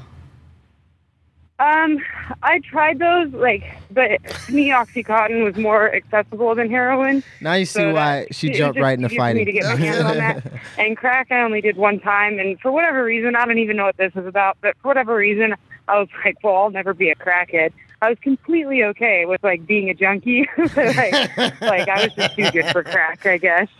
[1.59, 1.99] Um,
[2.41, 4.09] I tried those, like, but
[4.47, 7.23] to me, OxyContin was more accessible than heroin.
[7.39, 9.45] Now you see So why that- she jumped right into easier for me fighting.
[9.45, 10.43] to get my hands on that.
[10.79, 13.85] And crack, I only did one time, and for whatever reason, I don't even know
[13.85, 14.57] what this is about.
[14.61, 15.53] But for whatever reason,
[15.87, 17.73] I was like, well, I'll never be a crackhead.
[18.03, 20.49] I was completely okay with like being a junkie.
[20.57, 23.67] like, like I was just too good for crack, I guess.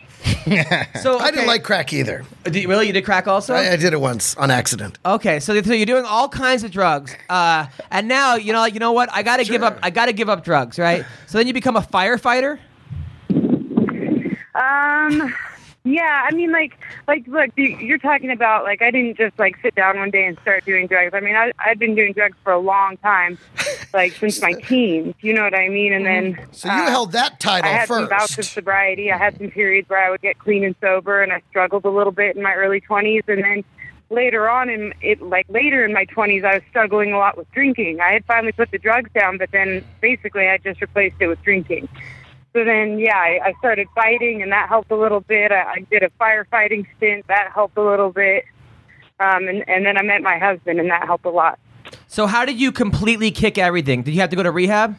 [1.01, 2.23] So I didn't like crack either.
[2.43, 3.53] Did- really, you did crack also?
[3.55, 4.97] I, I did it once on accident.
[5.05, 8.73] Okay, so, so you're doing all kinds of drugs, uh, and now you know, like,
[8.73, 9.10] you know what?
[9.12, 9.79] I got to give up.
[9.81, 11.05] I got to give up drugs, right?
[11.27, 12.60] So then you become a firefighter.
[14.53, 15.34] Um,
[15.84, 19.58] yeah, I mean, like, like, look, you- you're talking about like I didn't just like
[19.62, 21.13] sit down one day and start doing drugs.
[21.13, 23.38] I mean, I I'd been doing drugs for a long time,
[23.94, 25.15] like since my teens.
[25.22, 25.91] You know what I mean?
[25.94, 27.70] And then So you uh, held that title.
[27.70, 29.12] I had some bouts of sobriety.
[29.12, 31.89] I had some periods where I would get clean and sober, and I struggled a
[31.89, 33.28] little bit in my early 20s.
[33.28, 33.63] And then
[34.12, 37.52] later on, in it like later in my 20s, I was struggling a lot with
[37.54, 38.02] drinking.
[38.02, 41.41] I had finally put the drugs down, but then basically I just replaced it with
[41.41, 41.89] drinking.
[42.54, 45.52] So then, yeah, I, I started fighting, and that helped a little bit.
[45.52, 48.44] I, I did a firefighting stint, that helped a little bit.
[49.20, 51.60] Um, and, and then I met my husband, and that helped a lot.
[52.08, 54.04] So how did you completely kick everything?
[54.04, 54.98] Did you have to go to rehab?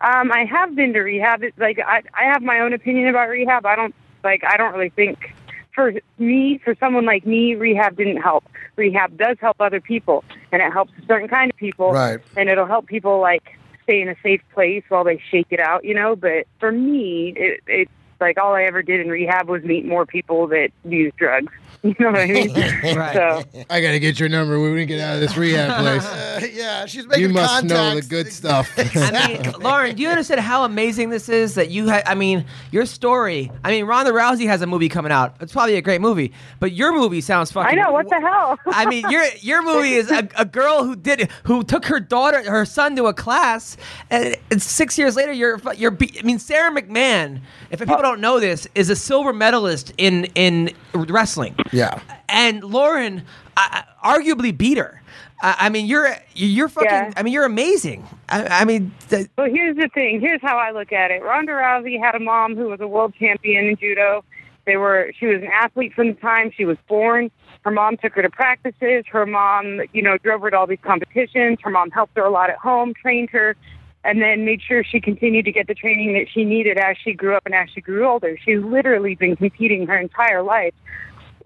[0.00, 1.42] Um, I have been to rehab.
[1.42, 3.66] It's like I, I have my own opinion about rehab.
[3.66, 4.42] I don't like.
[4.44, 5.34] I don't really think
[5.74, 8.44] for me, for someone like me, rehab didn't help.
[8.76, 11.90] Rehab does help other people, and it helps a certain kind of people.
[11.90, 12.20] Right.
[12.36, 13.57] And it'll help people like
[13.88, 15.84] stay in a safe place while they shake it out.
[15.84, 16.14] You know.
[16.14, 20.06] But for me, it, it's like all I ever did in rehab was meet more
[20.06, 21.52] people that use drugs.
[21.84, 22.50] You know what I mean?
[22.96, 23.14] Right.
[23.14, 26.04] So I gotta get your number We when we get out of this rehab place.
[26.04, 28.68] Uh, yeah, she's making you must know the good stuff.
[28.76, 31.54] I mean, Lauren, do you understand how amazing this is?
[31.54, 33.52] That you had, I mean, your story.
[33.62, 35.36] I mean, Ronda Rousey has a movie coming out.
[35.40, 37.78] It's probably a great movie, but your movie sounds fucking.
[37.78, 38.58] I know what the hell.
[38.66, 42.42] I mean, your your movie is a, a girl who did who took her daughter,
[42.50, 43.76] her son to a class,
[44.10, 45.30] and it's six years later.
[45.30, 45.92] You're you're.
[45.92, 47.40] be- I mean, Sara McMann.
[47.70, 51.54] If people don't know this, is a silver medalist in in wrestling.
[51.72, 52.00] Yeah.
[52.28, 53.22] and Lauren
[53.56, 55.02] uh, arguably beat her.
[55.42, 56.88] I I mean, you're you're fucking.
[56.90, 57.12] Yeah.
[57.16, 58.06] I mean, you're amazing.
[58.28, 60.20] I, I mean, th- Well, here's the thing.
[60.20, 61.22] Here's how I look at it.
[61.22, 64.24] Ronda Rousey had a mom who was a world champion in judo.
[64.66, 65.12] They were.
[65.18, 67.30] She was an athlete from the time she was born.
[67.62, 69.04] Her mom took her to practices.
[69.10, 71.58] Her mom, you know, drove her to all these competitions.
[71.62, 73.56] Her mom helped her a lot at home, trained her,
[74.04, 77.12] and then made sure she continued to get the training that she needed as she
[77.12, 78.38] grew up and as she grew older.
[78.44, 80.74] She's literally been competing her entire life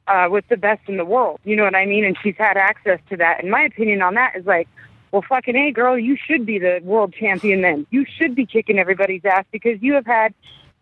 [0.07, 1.41] uh, with the best in the world.
[1.45, 2.05] You know what I mean?
[2.05, 3.41] And she's had access to that.
[3.43, 4.69] And my opinion on that is like,
[5.13, 7.87] well, fucking A, girl, you should be the world champion then.
[7.91, 10.33] You should be kicking everybody's ass because you have had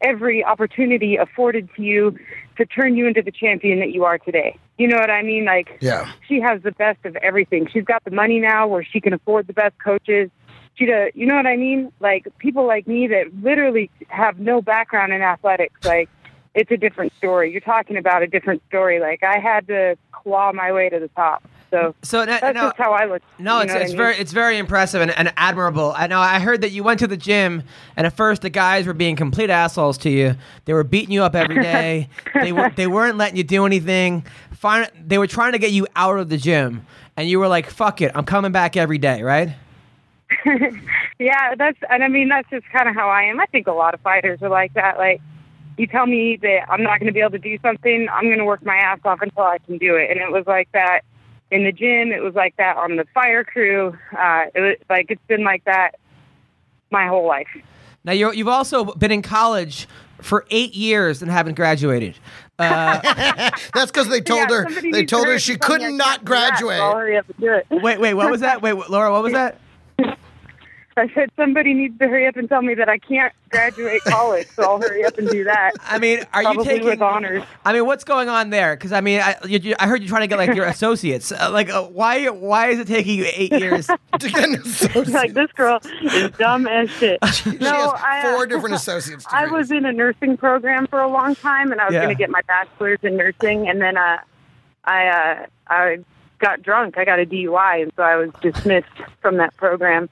[0.00, 2.16] every opportunity afforded to you
[2.56, 4.56] to turn you into the champion that you are today.
[4.78, 5.44] You know what I mean?
[5.44, 6.11] Like, Yeah.
[6.26, 7.68] she has the best of everything.
[7.70, 10.30] She's got the money now where she can afford the best coaches.
[10.81, 11.93] She does, you know what I mean?
[12.01, 16.09] Like people like me that literally have no background in athletics, like
[16.55, 17.53] it's a different story.
[17.53, 18.99] You're talking about a different story.
[18.99, 21.47] Like I had to claw my way to the top.
[21.71, 23.21] So So that's no, just how I look.
[23.38, 23.97] No, you it's, know what it's I mean?
[23.99, 25.93] very it's very impressive and, and admirable.
[25.95, 27.62] I know I heard that you went to the gym
[27.95, 30.35] and at first the guys were being complete assholes to you.
[30.64, 32.09] They were beating you up every day.
[32.35, 34.25] they were they weren't letting you do anything.
[34.53, 36.87] Fin- they were trying to get you out of the gym,
[37.19, 39.51] and you were like, "Fuck it, I'm coming back every day." Right?
[41.19, 43.40] Yeah, that's and I mean that's just kind of how I am.
[43.40, 44.97] I think a lot of fighters are like that.
[44.97, 45.21] Like
[45.77, 48.38] you tell me that I'm not going to be able to do something, I'm going
[48.38, 50.11] to work my ass off until I can do it.
[50.11, 51.01] And it was like that
[51.51, 52.11] in the gym.
[52.12, 53.88] It was like that on the fire crew.
[54.16, 55.93] Uh, it was like it's been like that
[56.90, 57.49] my whole life.
[58.05, 59.87] Now you you've also been in college
[60.23, 62.16] for eight years and haven't graduated.
[62.59, 63.01] Uh,
[63.75, 65.93] That's because they told Yeah, her they told her she up and tell me could
[65.95, 66.81] I not can't do that, so graduate.
[66.81, 67.66] I'll hurry up and do it.
[67.83, 68.62] wait, wait, what was that?
[68.62, 69.59] Wait, Lauren, what was that?
[71.01, 74.47] I said somebody needs to hurry up and tell me that I can't graduate college,
[74.55, 75.73] so I'll hurry up and do that.
[75.83, 77.43] I mean, are you Probably taking with honors.
[77.65, 78.77] I mean, what's going on there?
[78.77, 81.33] Because I mean, I, you, you- I heard you trying to get like your associates.
[81.33, 83.89] Uh, like, uh, why why is it taking you eight years?
[84.21, 85.09] To get an associate.
[85.09, 87.19] like this girl is dumb as shit.
[87.33, 89.25] she no, has I, uh, four different associates.
[89.31, 92.03] I was in a nursing program for a long time, and I was Yeah.
[92.03, 94.19] going to get my bachelor's in nursing, and then uh,
[94.85, 95.99] I uh, I
[96.39, 96.99] got drunk.
[96.99, 98.89] I got a DUI, and so I was dismissed
[99.23, 100.11] from that program,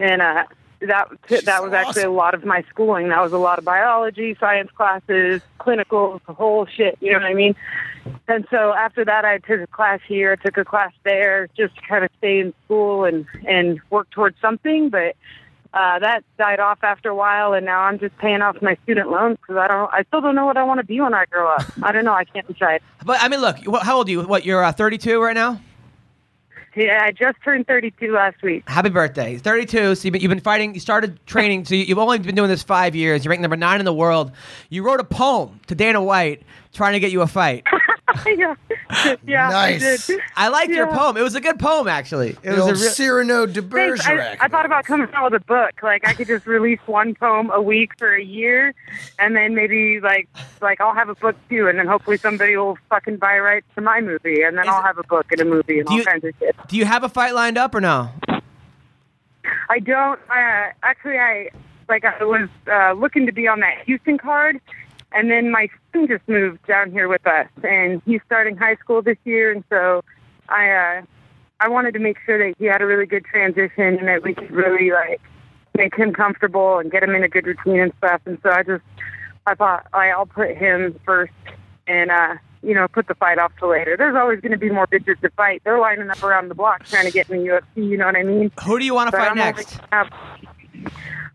[0.00, 0.44] and uh,
[0.80, 1.08] that
[1.44, 3.10] that was actually a lot of my schooling.
[3.10, 6.98] That was a lot of biology, science classes, clinicals, the whole shit.
[7.00, 7.54] You know what I mean?
[8.26, 11.76] And so after that, I took a class here, I took a class there, just
[11.76, 15.16] to kind of stay in school and and work towards something, but
[15.72, 19.10] uh, that died off after a while, and now I'm just paying off my student
[19.10, 21.26] loans because I don't, I still don't know what I want to be when I
[21.26, 21.62] grow up.
[21.82, 22.12] I don't know.
[22.12, 22.82] I can't decide.
[23.04, 24.22] But I mean, look, how old are you?
[24.22, 25.60] What you're uh, 32 right now?
[26.76, 28.62] Yeah, I just turned 32 last week.
[28.68, 29.36] Happy birthday!
[29.38, 29.94] 32.
[29.96, 30.74] So you've been, you've been fighting.
[30.74, 31.64] You started training.
[31.64, 33.24] So you, you've only been doing this five years.
[33.24, 34.32] You're ranked number nine in the world.
[34.68, 37.64] You wrote a poem to Dana White trying to get you a fight.
[38.26, 38.54] yeah,
[39.26, 40.08] yeah, Nice.
[40.10, 40.20] I did.
[40.36, 41.16] I liked your poem.
[41.16, 42.30] It was a good poem, actually.
[42.30, 42.90] It The was old a real.
[42.90, 44.04] Cyrano de Thanks.
[44.06, 44.38] Bergerac.
[44.40, 45.82] I, I thought about coming out with a book.
[45.82, 48.74] Like I could just release one poem a week for a year,
[49.18, 50.28] and then maybe like
[50.60, 53.80] like I'll have a book too, and then hopefully somebody will fucking buy rights to
[53.80, 55.92] my movie, and then Is I'll it- have a book and a movie and Do
[55.92, 56.56] all you- kinds of shit.
[56.68, 58.10] Do you have a fight lined up or no?
[59.68, 60.20] I don't.
[60.28, 61.50] Uh, actually, I
[61.88, 64.60] like I was uh, looking to be on that Houston card,
[65.12, 69.02] and then my son just moved down here with us, and he's starting high school
[69.02, 70.02] this year, and so
[70.48, 71.02] I uh,
[71.60, 74.34] I wanted to make sure that he had a really good transition and that we
[74.34, 75.20] could really like
[75.76, 78.22] make him comfortable and get him in a good routine and stuff.
[78.24, 78.82] And so I just
[79.46, 81.32] I thought I, I'll put him first
[81.86, 83.96] and uh you know put the fight off to later.
[83.96, 85.62] There's always going to be more bitches to fight.
[85.64, 87.88] They're lining up around the block trying to get in the UFC.
[87.88, 88.50] You know what I mean?
[88.64, 89.78] Who do you want to fight I'm next?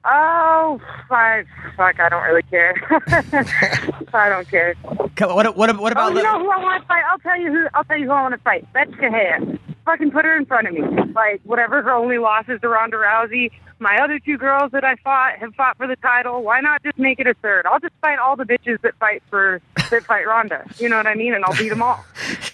[0.07, 1.45] Oh, fuck,
[1.75, 1.99] fuck!
[1.99, 2.75] I don't really care.
[4.13, 4.75] I don't care.
[4.83, 6.13] What, what, what Oh, about?
[6.13, 7.03] you know who I want to fight?
[7.11, 7.67] I'll tell you who.
[7.73, 8.71] I'll tell you who I want to fight.
[8.71, 9.39] Bethe Correia.
[9.85, 10.81] Fucking put her in front of me.
[11.13, 13.49] Like whatever her only loss is to Ronda Rousey.
[13.79, 16.43] My other two girls that I fought have fought for the title.
[16.43, 17.65] Why not just make it a third?
[17.65, 20.65] I'll just fight all the bitches that fight for that fight Ronda.
[20.77, 21.33] You know what I mean?
[21.33, 22.03] And I'll beat them all.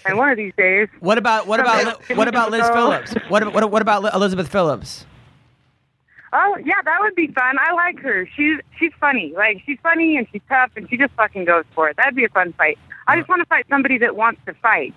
[0.06, 3.12] And one of these days, what about what about what about Liz Phillips?
[3.28, 5.06] What what, what about Elizabeth Phillips?
[6.32, 7.56] Oh yeah, that would be fun.
[7.60, 8.26] I like her.
[8.34, 9.32] She's she's funny.
[9.36, 11.96] Like she's funny and she's tough and she just fucking goes for it.
[11.96, 12.78] That'd be a fun fight.
[13.06, 14.94] I just want to fight somebody that wants to fight.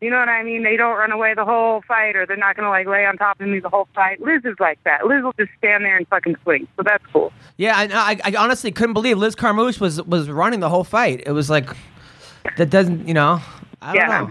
[0.00, 0.62] You know what I mean?
[0.62, 3.40] They don't run away the whole fight or they're not gonna like lay on top
[3.40, 4.20] of me the whole fight.
[4.20, 5.04] Liz is like that.
[5.06, 6.68] Liz will just stand there and fucking swing.
[6.76, 7.32] So that's cool.
[7.56, 11.24] Yeah, I, I, I honestly couldn't believe Liz Carmouche was was running the whole fight.
[11.26, 11.68] It was like
[12.56, 13.40] that doesn't you know
[13.82, 14.20] I don't Yeah.
[14.20, 14.30] know.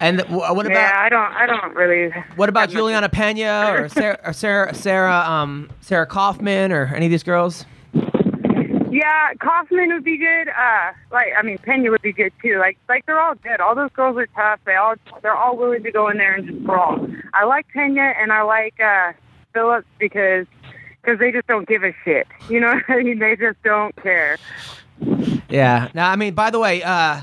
[0.00, 4.18] And what about yeah, I don't I don't really what about Juliana Pena or Sarah
[4.24, 7.66] or Sarah Sarah um Sarah Kaufman or any of these girls?
[8.90, 10.48] Yeah, Kaufman would be good.
[10.48, 12.58] Uh, like I mean, Pena would be good too.
[12.58, 13.60] Like like they're all good.
[13.60, 14.58] All those girls are tough.
[14.64, 17.06] They all they're all willing to go in there and just brawl.
[17.34, 19.12] I like Pena and I like uh,
[19.52, 20.46] Phillips because
[21.02, 22.26] because they just don't give a shit.
[22.48, 23.18] You know what I mean?
[23.18, 24.38] They just don't care.
[25.48, 25.88] Yeah.
[25.94, 27.20] Now, I mean, by the way, uh,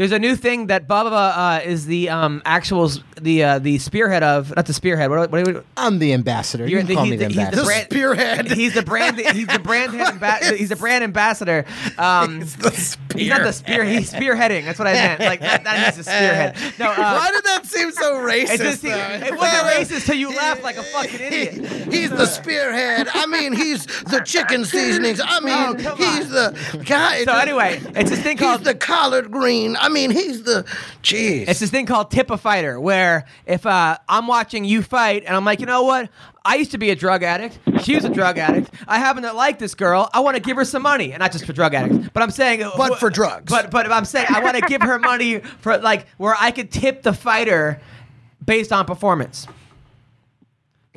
[0.00, 4.22] There's a new thing that Bubba uh, is the um, actual the uh, the spearhead
[4.22, 5.10] of, not the spearhead.
[5.10, 6.64] What, what, what, I'm the ambassador.
[6.64, 7.60] You You're can the- call he's me the the- he's the ambassador.
[7.60, 8.50] The brand- spearhead.
[8.52, 9.16] He's the brand.
[9.20, 9.94] He's the brand.
[9.94, 11.66] amba- he's the brand ambassador.
[11.98, 13.84] Um, It's the he's not the spear.
[13.84, 14.64] He's spearheading.
[14.64, 15.20] That's what I meant.
[15.20, 16.56] Like that, that means the spearhead.
[16.78, 18.50] No, uh, Why did that seem so racist?
[18.54, 18.88] it, just, though?
[18.88, 21.92] it wasn't racist till you laughed like a fucking idiot.
[21.92, 23.06] He's the spearhead.
[23.12, 25.20] I mean, he's the chicken seasonings.
[25.22, 27.24] I mean, Oh, come he's the guy.
[27.24, 29.76] So anyway, it's this thing of he's called the collard green.
[29.78, 30.64] I mean, he's the.
[31.02, 31.48] Jeez.
[31.48, 35.36] It's this thing called tip a fighter, where if uh, I'm watching you fight and
[35.36, 36.08] I'm like, you know what?
[36.44, 37.58] I used to be a drug addict.
[37.82, 38.70] She was a drug addict.
[38.88, 40.08] I happen to like this girl.
[40.14, 42.30] I want to give her some money, and not just for drug addicts, but I'm
[42.30, 43.52] saying, But for drugs.
[43.52, 46.70] But but I'm saying I want to give her money for like where I could
[46.70, 47.80] tip the fighter
[48.44, 49.46] based on performance.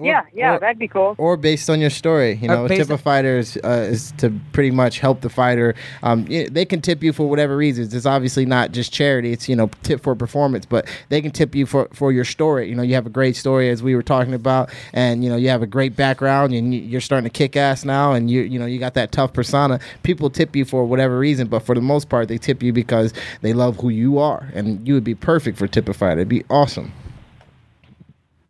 [0.01, 1.13] Yeah, yeah, or- that'd be cool.
[1.19, 2.34] or based on your story.
[2.41, 5.29] You know, a based tip of fighter is, uh, is to pretty much help the
[5.29, 5.75] fighter.
[6.01, 7.93] Um, they can tip you for whatever reasons.
[7.93, 9.32] It's obviously not just charity.
[9.34, 12.67] It's you know tip for performance, but they can tip you for, for your story.
[12.69, 15.36] You know, you have a great story as we were talking about, and you know
[15.36, 18.41] you have a great background, and you- you're starting to kick ass now, and you
[18.41, 19.79] you know you got that tough persona.
[20.01, 23.13] People tip you for whatever reason, but for the most part, they tip you because
[23.41, 26.21] they love who you are, and you would be perfect for tip of fighter.
[26.21, 26.91] It'd be awesome.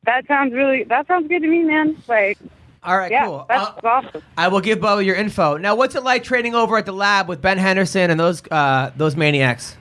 [0.05, 0.83] That sounds really.
[0.83, 1.95] That sounds good to me, man.
[2.07, 2.37] Like,
[2.83, 3.45] All right, yeah, cool.
[3.47, 4.21] that's Uh, awesome.
[4.37, 5.57] I will give Bubba your info.
[5.57, 8.91] Now, what's it like training over at the lab with Ben Henderson and those uh,
[8.97, 9.77] those maniacs?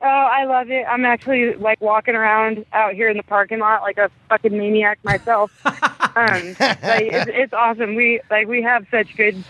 [0.00, 0.84] Oh, I love it.
[0.86, 4.98] I'm actually like walking around out here in the parking lot like a fucking maniac
[5.02, 5.50] myself.
[5.64, 5.74] um,
[6.58, 7.94] like, it's, it's awesome.
[7.94, 9.42] We like we have such good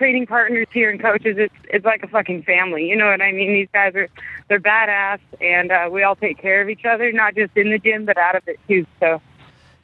[0.00, 1.36] training partners here and coaches.
[1.38, 2.88] It's it's like a fucking family.
[2.88, 3.52] You know what I mean?
[3.52, 4.08] These guys are
[4.48, 7.78] they're badass, and uh, we all take care of each other, not just in the
[7.78, 8.86] gym but out of it too.
[8.98, 9.20] So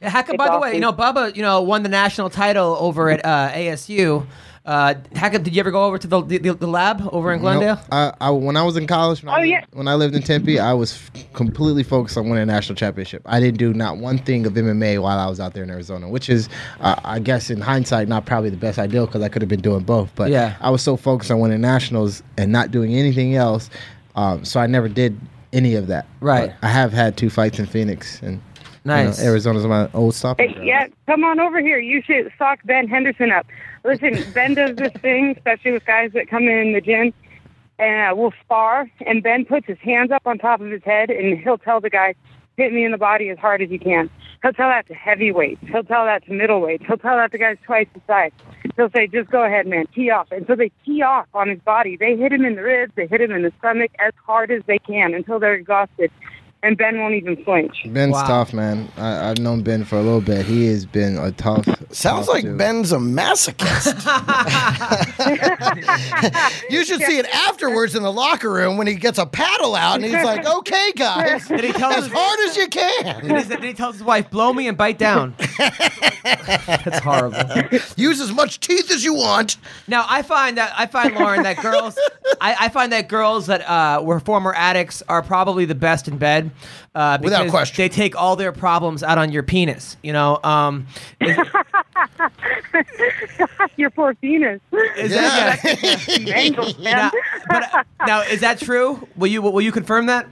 [0.01, 3.11] Yeah, It's by the way, you know, Bubba, you know, won the national title over
[3.11, 4.25] at uh, ASU.
[4.67, 7.39] Uh, how come, did you ever go over to the the, the lab over in
[7.39, 7.75] Glendale?
[7.77, 7.85] Nope.
[7.89, 9.63] I, I, when I was in college, when, I Oh, lived, yeah.
[9.71, 13.21] when I lived in Tempe, I was f- completely focused on winning a national championship.
[13.25, 16.09] I didn't do not one thing of MMA while I was out there in Arizona,
[16.09, 16.49] which is,
[16.81, 19.61] uh, I guess, in hindsight, not probably the best idea because I could have been
[19.61, 20.11] doing both.
[20.15, 20.57] But Yeah.
[20.59, 23.69] I was so focused on winning nationals and not doing anything else,
[24.17, 25.17] um, so I never did
[25.53, 26.07] any of that.
[26.19, 26.51] Right.
[26.59, 28.41] But I have had two fights in Phoenix, and
[28.83, 30.67] you know, Arizona's my old stopping Hey, ground.
[30.67, 31.77] yeah, come on over here.
[31.79, 33.45] You should sock Ben Henderson up.
[33.87, 37.13] Listen, Ben does this thing, especially with guys that come in the gym,
[37.79, 38.91] and uh, we'll spar.
[39.05, 41.89] And Ben puts his hands up on top of his head, and he'll tell the
[41.89, 42.13] guy,
[42.57, 44.09] "Hit me in the body as hard as you can."
[44.43, 45.61] He'll tell that to heavyweights.
[45.71, 46.85] He'll tell that to middleweights.
[46.85, 48.31] He'll tell that to guys twice the size.
[48.75, 51.59] He'll say, "Just go ahead, man, tee off." And so they tee off on his
[51.59, 51.95] body.
[51.95, 52.91] They hit him in the ribs.
[52.95, 56.11] They hit him in the stomach as hard as they can until they're exhausted.
[56.63, 57.83] And Ben won't even flinch.
[57.85, 58.23] Ben's Wow.
[58.25, 58.89] tough, man.
[58.97, 60.45] I, I've known Ben for a little bit.
[60.45, 61.65] He has been a tough.
[61.91, 62.57] Sounds tough like dude.
[62.57, 63.93] Ben's a masochist.
[66.69, 69.95] you should see it afterwards in the locker room when he gets a paddle out
[69.97, 73.27] and he's like, "Okay, guys, Did he tell as his, hard as you can.
[73.27, 75.35] did he, did he tell his wife, blow me and bite down?
[76.23, 77.79] That's horrible.
[77.95, 81.57] Use as much teeth as you want." Now I find that I find Lauren that
[81.61, 81.97] girls
[82.41, 86.17] I, I find that girls that uh, were former addicts are probably the best in
[86.17, 86.51] bed.
[86.95, 87.75] Uh, Without question.
[87.83, 89.97] they take all their problems out on your penis.
[90.03, 90.87] You know, um,
[91.21, 91.37] is,
[93.77, 94.59] Your poor penis.
[94.97, 95.59] is that,
[96.19, 96.35] yeah.
[96.35, 96.95] Angles, man.
[96.95, 97.11] now,
[97.49, 99.07] but, uh, now is that true?
[99.15, 100.27] Will you will you confirm that?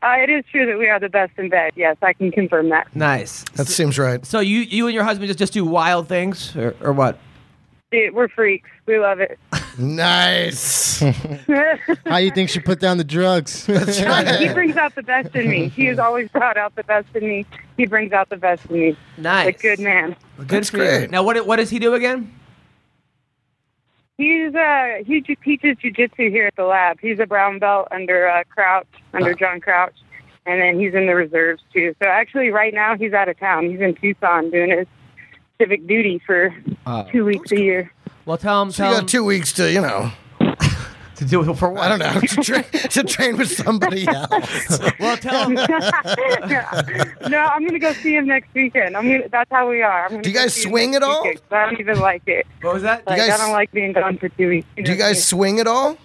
[0.00, 1.72] Uh, it is true that we are the best in bed.
[1.74, 2.94] Yes, I can confirm that.
[2.94, 3.44] Nice.
[3.54, 4.24] That seems right.
[4.24, 7.18] So you you and your husband just just do wild things or, or what?
[7.90, 8.68] Dude, we're freaks.
[8.88, 9.38] We love it.
[9.76, 11.00] Nice.
[12.06, 13.66] How do you think she put down the drugs?
[13.66, 15.68] he brings out the best in me.
[15.68, 17.44] He has always brought out the best in me.
[17.76, 18.96] He brings out the best in me.
[19.18, 19.48] Nice.
[19.48, 20.16] A good man.
[20.38, 21.06] A good That's for you.
[21.08, 22.32] Now what what does he do again?
[24.16, 26.98] He's uh he ju- teaches jujitsu here at the lab.
[27.00, 29.96] He's a brown belt under uh, Crouch, under John Crouch,
[30.46, 31.94] and then he's in the reserves too.
[32.02, 33.68] So actually, right now he's out of town.
[33.70, 34.86] He's in Tucson doing his
[35.60, 36.54] civic duty for
[37.12, 37.92] two weeks a year.
[38.28, 40.12] Well, tell him So you tell him got two weeks to, you know,
[41.16, 41.82] to do it for what?
[41.82, 44.78] I don't know, to, tra- to train with somebody else.
[45.00, 45.54] Well, tell him.
[45.54, 48.98] no, I'm gonna go see him next weekend.
[48.98, 49.28] I'm gonna.
[49.30, 50.04] That's how we are.
[50.04, 51.22] I'm gonna Do you go guys see him swing next at all?
[51.22, 52.46] weekend, 'cause I don't even like it.
[52.60, 53.06] What was that?
[53.06, 54.68] Like guys- I don't like being gone for two weeks.
[54.76, 55.96] Do you guys swing at all?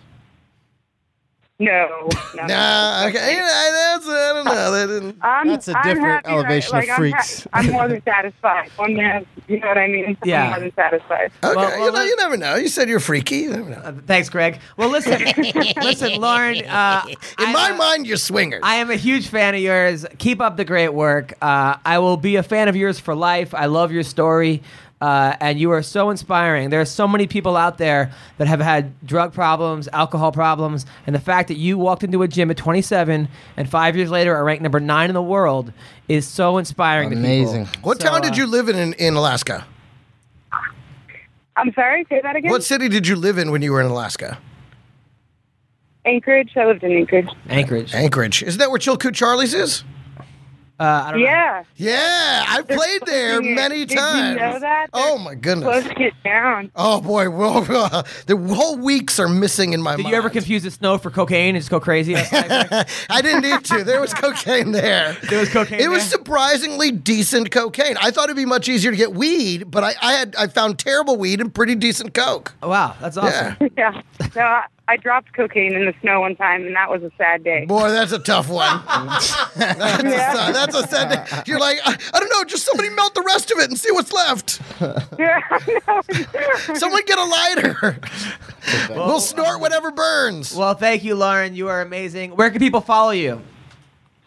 [1.64, 2.10] No.
[2.36, 3.36] no Nah, okay.
[3.36, 4.54] Yeah, that's, I don't know.
[4.54, 5.18] No, they didn't.
[5.22, 7.48] I'm, That's a I'm different happy, elevation like, of I'm ha- freaks.
[7.54, 8.70] I'm more than satisfied.
[8.76, 10.18] One man, you know what I mean?
[10.26, 10.44] Yeah.
[10.44, 11.32] I'm more than satisfied.
[11.44, 12.56] Okay, Well, well, you know, you never know.
[12.56, 13.38] You said you're freaky.
[13.38, 13.98] You never know.
[14.06, 14.60] Thanks, Greg.
[14.78, 15.22] Well, listen,
[15.82, 16.64] listen, Lauren.
[16.66, 18.62] Uh, In I'm my a- mind, you're swingers.
[18.64, 20.06] I am a huge fan of yours.
[20.18, 21.34] Keep up the great work.
[21.42, 23.54] Uh, I will be a fan of yours for life.
[23.54, 24.62] I love your story.
[25.02, 26.70] Uh, and you are so inspiring.
[26.70, 31.14] There are so many people out there that have had drug problems, alcohol problems, and
[31.14, 34.46] the fact that you walked into a gym at 27 and five years later are
[34.46, 35.74] ranked number nine in the world
[36.08, 37.10] is so inspiring.
[37.10, 37.30] to people.
[37.30, 37.66] Amazing.
[37.82, 39.66] what So, town did uh, you live in, in in Alaska?
[41.56, 42.50] I'm sorry, say that again?
[42.50, 44.40] What city did you live in when you were in Alaska?
[46.06, 46.52] Anchorage?
[46.58, 47.28] I lived in Anchorage.
[47.48, 47.94] Anchorage.
[47.94, 48.44] Anchorage.
[48.44, 49.84] Isn't that where Chilkoot Charlie's is?
[50.80, 51.26] Uh, I don't know.
[51.28, 51.64] Yeah.
[51.76, 54.38] Yeah, I played there fucking- many did you times.
[54.38, 54.88] know that?
[54.92, 55.66] Oh my goodness.
[55.66, 56.72] Close to get down.
[56.76, 57.62] Oh boy, well,
[58.26, 59.98] the whole weeks are missing in my mind.
[59.98, 60.12] Did mind.
[60.14, 62.16] you ever confuse the snow for cocaine and just go crazy?
[62.18, 63.84] I didn't need to.
[63.84, 65.16] There was cocaine there.
[65.30, 67.96] There was cocaine It was surprisingly decent cocaine.
[68.02, 70.80] I thought it'd be much easier to get weed, but I, I had I found
[70.80, 72.54] terrible weed and pretty decent coke.
[72.64, 73.56] wow, that's awesome.
[73.62, 73.68] Yeah.
[73.78, 74.02] Yeah.
[74.36, 77.44] No, I, I dropped cocaine in the snow one time, and that was a sad
[77.44, 77.66] day.
[77.66, 78.82] Boy, that's a tough one.
[79.56, 81.42] that's, a, that's a sad day.
[81.46, 83.92] You're like, I, I don't know, just somebody melt the rest of it and see
[83.92, 84.62] what's left.
[85.18, 86.74] Yeah, I.
[86.76, 88.00] Someone get a lighter.
[88.90, 90.56] we'll snort whatever burns.
[90.56, 91.56] Well, thank you, Lauren.
[91.56, 92.36] You are amazing.
[92.36, 93.42] Where can people follow you?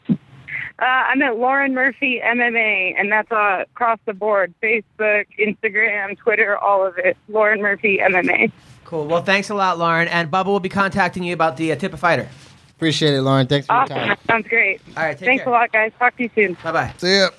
[0.09, 6.57] Uh, I'm at Lauren Murphy MMA, and that's uh, across the board: Facebook, Instagram, Twitter,
[6.57, 7.17] all of it.
[7.29, 8.53] Lauren Murphy MMA.
[8.87, 9.07] Cool.
[9.09, 10.07] Well, thanks a lot, Lauren.
[10.07, 12.29] And Bubba will be contacting you about the uh, tip a fighter.
[12.77, 13.47] Appreciate it, Lauren.
[13.49, 14.09] Thanks for your time.
[14.09, 14.81] That sounds great.
[14.97, 15.53] All right, take Thanks care.
[15.53, 15.93] a lot, guys.
[15.99, 16.57] Talk to you soon.
[16.63, 16.95] Bye bye.
[16.99, 17.31] See ya.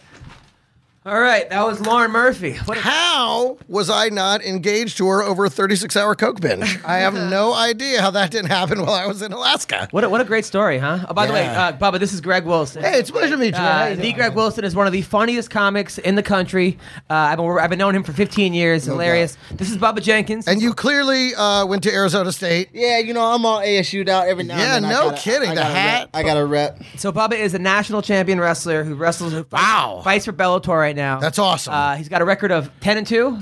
[1.08, 2.56] All right, that was Lauren Murphy.
[2.66, 6.80] What a- How was I not engaged to her over a 36 hour Coke binge?
[6.84, 9.88] I have no idea how that didn't happen while I was in Alaska.
[9.92, 11.06] what a, what a great story, huh?
[11.08, 11.68] Oh, by the way, Yeah.
[11.68, 12.84] uh, Bubba, this is Greg Wilson.
[12.84, 13.62] Hey, it's a pleasure to meet you.
[13.62, 14.16] How Uh, the doing?
[14.16, 16.78] Greg Wilson is one of the funniest comics in the country.
[17.10, 18.84] Uh, I've, been, I've been knowing him for 15 years.
[18.84, 19.38] Hilarious.
[19.52, 20.46] This is Bubba Jenkins.
[20.46, 22.68] And you clearly uh, went to Arizona State.
[22.74, 24.92] Yeah, you know, I'm all ASU'd out every now Yeah, and then.
[24.92, 26.00] I no gotta- kidding, I the gotta hat.
[26.02, 26.82] Rep, I got a rep.
[26.98, 29.32] so Bubba is a national champion wrestler who wrestles.
[29.32, 30.02] Who fights, Wow.
[30.04, 31.20] Fights for Bellator right now.
[31.22, 31.74] That's awesome.
[31.74, 33.40] Uh, he's got a record of 10 and 2.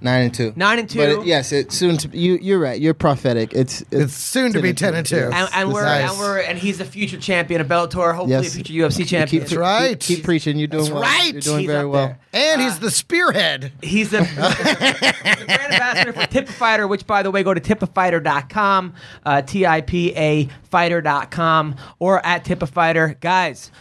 [0.00, 0.52] Nine and two.
[0.54, 1.00] Nine and two.
[1.00, 2.16] But it, yes, it's soon to.
[2.16, 2.80] You, you're right.
[2.80, 3.52] You're prophetic.
[3.52, 5.16] It's it's, It's soon to be 10 and 2.
[5.34, 6.10] And, and we're Nice.
[6.12, 8.46] and we're and he's a future champion of Bellator, hopefully Yes.
[8.54, 9.44] a future UFC champion.
[9.44, 9.98] Keep, right.
[9.98, 10.56] Keep, keep preaching.
[10.56, 11.02] You're doing That's well.
[11.02, 11.32] right.
[11.32, 12.16] You're doing He's very well.
[12.32, 13.72] and Uh, he's the spearhead.
[13.82, 17.60] He's the, the brand ambassador for Tip a Fighter, which, by the way, go to
[17.60, 18.94] tipafighter.com,
[19.26, 23.16] uh, T I P A fighter.com, or at Tip a Fighter.
[23.20, 23.72] Guys,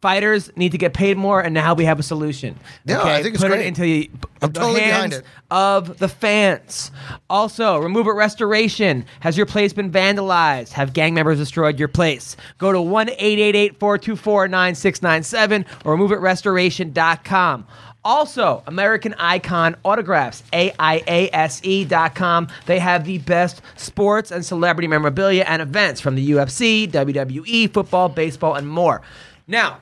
[0.00, 2.56] fighters need to get paid more, and now we have a solution.
[2.84, 3.60] Yeah, I think it's Put great.
[3.62, 4.10] it into the,
[4.42, 5.24] I'm the totally hands behind it.
[5.50, 6.90] of the fans.
[7.28, 9.04] Also, Remove It Restoration.
[9.20, 10.70] Has your place been vandalized?
[10.72, 12.36] Have gang members destroyed your place?
[12.58, 17.66] Go to 1 888 424 9697 or removeitrestoration.com.
[18.04, 22.44] Also, American Icon Autographs, AIASE.com.
[22.44, 27.70] E They have the best sports and celebrity memorabilia and events from the UFC, WWE,
[27.72, 29.02] football, baseball, and more.
[29.46, 29.78] Now,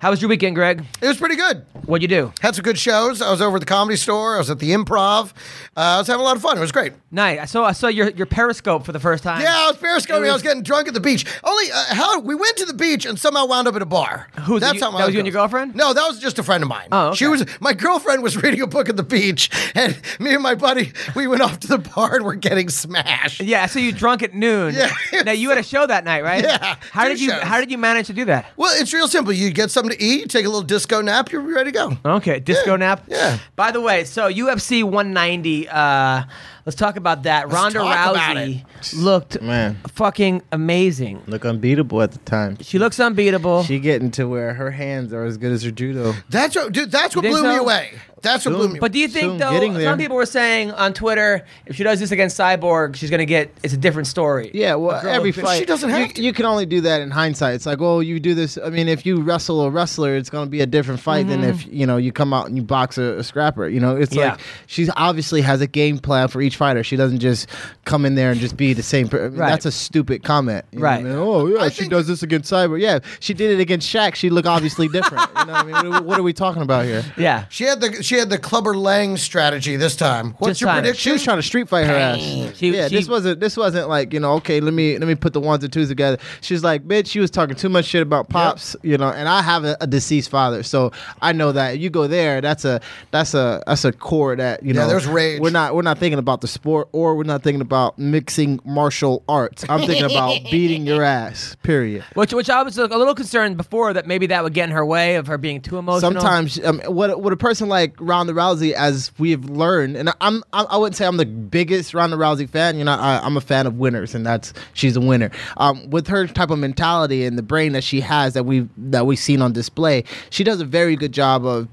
[0.00, 0.84] how was your weekend, Greg?
[1.02, 1.64] It was pretty good.
[1.86, 2.32] What'd you do?
[2.40, 3.22] Had some good shows.
[3.22, 4.34] I was over at the comedy store.
[4.36, 5.30] I was at the improv.
[5.76, 6.56] Uh, I was having a lot of fun.
[6.56, 6.92] It was great.
[7.10, 7.38] Night.
[7.38, 9.40] I saw I saw your, your Periscope for the first time.
[9.40, 10.24] Yeah, I was periscoping.
[10.24, 11.24] It I was- was getting drunk at the beach.
[11.42, 14.28] Only uh, how we went to the beach and somehow wound up at a bar.
[14.42, 15.74] Who's- That's you- how that was you and your girlfriend?
[15.74, 16.88] No, that was just a friend of mine.
[16.92, 17.16] Oh, okay.
[17.16, 20.54] she was my girlfriend was reading a book at the beach, and me and my
[20.54, 23.40] buddy we went off to the bar and we're getting smashed.
[23.40, 24.74] Yeah, so you drunk at noon.
[25.12, 25.22] Yeah.
[25.22, 26.44] Now you had a show that night, right?
[26.44, 27.42] Yeah, How did you shows.
[27.42, 28.46] How did you manage to do that?
[28.56, 29.32] Well, it's real simple.
[29.32, 31.98] You get something to eat, you take a little disco nap, you're ready to go.
[32.16, 33.04] Okay, disco Yeah, nap.
[33.08, 33.38] yeah.
[33.56, 35.68] By the way, so UFC 190.
[35.68, 36.22] Uh,
[36.66, 37.50] let's talk about that.
[37.50, 38.64] Ronda talk about Rousey
[38.96, 39.78] looked Man.
[39.88, 41.22] fucking amazing.
[41.26, 42.58] Look unbeatable at the time.
[42.60, 43.64] She looks unbeatable.
[43.64, 46.14] She getting to where her hands are as good as her judo.
[46.28, 46.90] That's what, dude.
[46.90, 47.62] That's what You think blew me so?
[47.64, 47.90] away.
[48.22, 48.78] That's what blew me.
[48.80, 49.50] but do you think Soon though?
[49.72, 49.84] there.
[49.90, 53.52] Some people were saying on Twitter, if she does this against Cyborg, she's gonna get.
[53.62, 54.50] It's a different story.
[54.54, 56.22] Yeah, well, girl every with- fight She doesn't have you, to.
[56.22, 57.54] you can only do that in hindsight.
[57.54, 58.58] It's like, oh, you do this.
[58.62, 61.40] I mean, if you wrestle a wrestler, it's going to be a different fight than
[61.40, 61.50] mm-hmm.
[61.50, 63.68] if you know you come out and you box a, a scrapper.
[63.68, 64.32] You know, it's Yeah.
[64.32, 66.82] like she obviously has a game plan for each fighter.
[66.84, 67.48] She doesn't just
[67.84, 69.08] come in there and just be the same.
[69.08, 69.48] Per- I mean, Right.
[69.50, 70.64] That's a stupid comment.
[70.72, 71.04] you know what I Right.
[71.04, 71.14] mean?
[71.14, 72.80] Oh yeah, I she think- does this against Cyber.
[72.80, 74.14] Yeah, she did it against Shaq.
[74.14, 75.28] She look obviously different.
[75.38, 75.74] you know what I mean?
[75.74, 77.04] What are, what are we talking about here?
[77.16, 77.44] Yeah.
[77.48, 80.34] she had the she had the Clubber Lang strategy this time.
[80.38, 80.82] What's Just your time.
[80.82, 81.00] prediction?
[81.00, 82.18] She was trying to street fight her ass.
[82.56, 85.14] She- yeah, she- this wasn't this wasn't like you know okay let me let me
[85.14, 86.18] put the ones and twos together.
[86.40, 89.42] She's like bitch, she was talking too much shit about pops, you know, and I
[89.42, 92.80] have a, a deceased father, so I know that you go there, that's a
[93.10, 94.88] that's a that's a core that you Yeah, know.
[94.88, 95.40] there's rage.
[95.40, 99.22] We're not we're not thinking about the sport, or we're not thinking about mixing martial
[99.28, 99.64] arts.
[99.68, 101.56] I'm thinking about beating your ass.
[101.62, 102.04] Period.
[102.14, 104.84] Which, which I was a little concerned before that maybe that would get in her
[104.84, 106.12] way of her being too emotional.
[106.12, 110.76] Sometimes, um, what what a person like Ronda Rousey, as we've learned, and I'm, I
[110.76, 112.78] wouldn't say I'm the biggest Ronda Rousey fan.
[112.78, 115.30] You know, I, I'm a fan of winners, and that's she's a winner.
[115.56, 119.06] Um, with her type of mentality and the brain that she has that we that
[119.06, 121.68] we've seen on display, she does a very good job of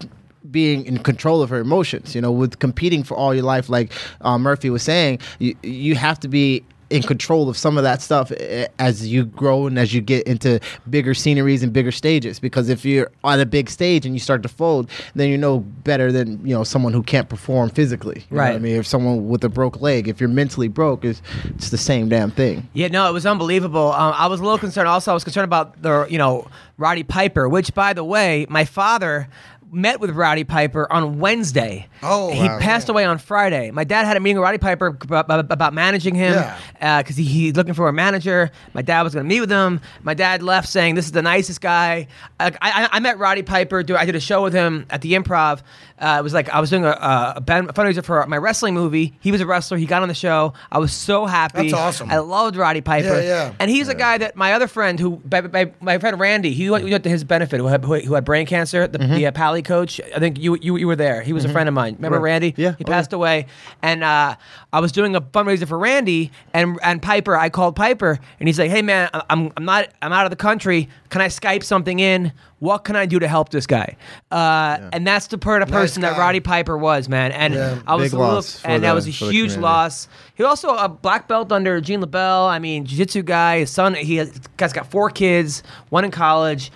[0.52, 2.16] being in control of her emotions.
[2.16, 5.96] You know, with competing for all your life, like uh, Murphy was saying, you you
[5.96, 9.80] have to be in control of some of that stuff eh, as you grow and
[9.80, 10.60] as you get into
[10.90, 14.44] bigger sceneries and bigger stages because if you're on a big stage and you start
[14.44, 18.38] to fold then you know better than you know someone who can't perform physically You
[18.38, 18.56] know what Right.
[18.56, 21.22] i mean if someone with a broke leg if you're mentally broke it's,
[21.56, 23.92] it's the same damn thing Yeah, no, it was unbelievable.
[23.92, 24.88] Um, I was a little concerned.
[24.88, 28.66] Also, I was concerned about the, you know, Roddy Piper, which, by the way, my
[28.66, 29.28] father
[29.76, 31.88] met with Roddy Piper on Wednesday.
[32.02, 32.94] Oh, he wow, passed yeah.
[32.94, 33.72] away on Friday.
[33.72, 37.02] My dad had a meeting with Roddy Piper about, about managing him Yeah.
[37.02, 38.52] because he, he's looking for a manager.
[38.74, 39.82] My dad was going to meet with him.
[40.02, 42.08] My dad left saying, "This is the nicest guy."
[42.40, 43.84] I, I, I met Roddy Piper.
[43.84, 45.62] Do I did a show with him at the Improv.
[45.98, 49.18] Uh, it was like I was doing a, a, fundraiser for my wrestling movie.
[49.22, 49.78] He was a wrestler.
[49.78, 50.54] He got on the show.
[50.70, 51.70] I was so happy.
[51.70, 52.10] That's awesome.
[52.10, 53.22] I loved Roddy Piper.
[53.22, 53.54] Yeah, yeah.
[53.60, 56.70] And he's a guy that my other friend, who my, my, my friend Randy, he
[56.70, 58.88] went, we went to his benefit, who had, who had brain cancer.
[58.88, 60.00] The, the uh, Pally coach.
[60.16, 61.22] I think you you you were there.
[61.22, 61.96] He was a friend of mine.
[61.96, 62.32] Remember Right.
[62.32, 62.54] Randy?
[62.56, 62.76] Yeah.
[62.78, 63.48] He Oh, passed away,
[63.82, 64.36] and uh,
[64.72, 67.36] I was doing a fundraiser for Randy and and Piper.
[67.36, 70.36] I called Piper, and he's like, "Hey man, I'm I'm not I'm out of the
[70.38, 70.88] country.
[71.10, 72.32] Can I Skype something in?
[72.60, 73.98] What can I do to help this guy?"
[74.32, 76.18] Uh, And that's the part of Nice person that.
[76.18, 77.32] Roddy Piper was, man.
[77.32, 77.80] And Yeah.
[77.88, 80.08] I was Big a little, loss for and that was a huge loss.
[80.36, 82.48] He also a black belt under Gene LeBell.
[82.50, 83.60] I mean, jiu-jitsu guy.
[83.60, 86.72] His son, he has, guy's got four kids, one in college.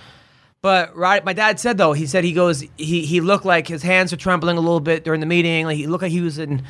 [0.61, 3.81] But Rod, my dad said though, he said he goes, he he looked like his
[3.81, 5.65] hands were trembling a little bit during the meeting.
[5.65, 6.63] Like he looked like he was in,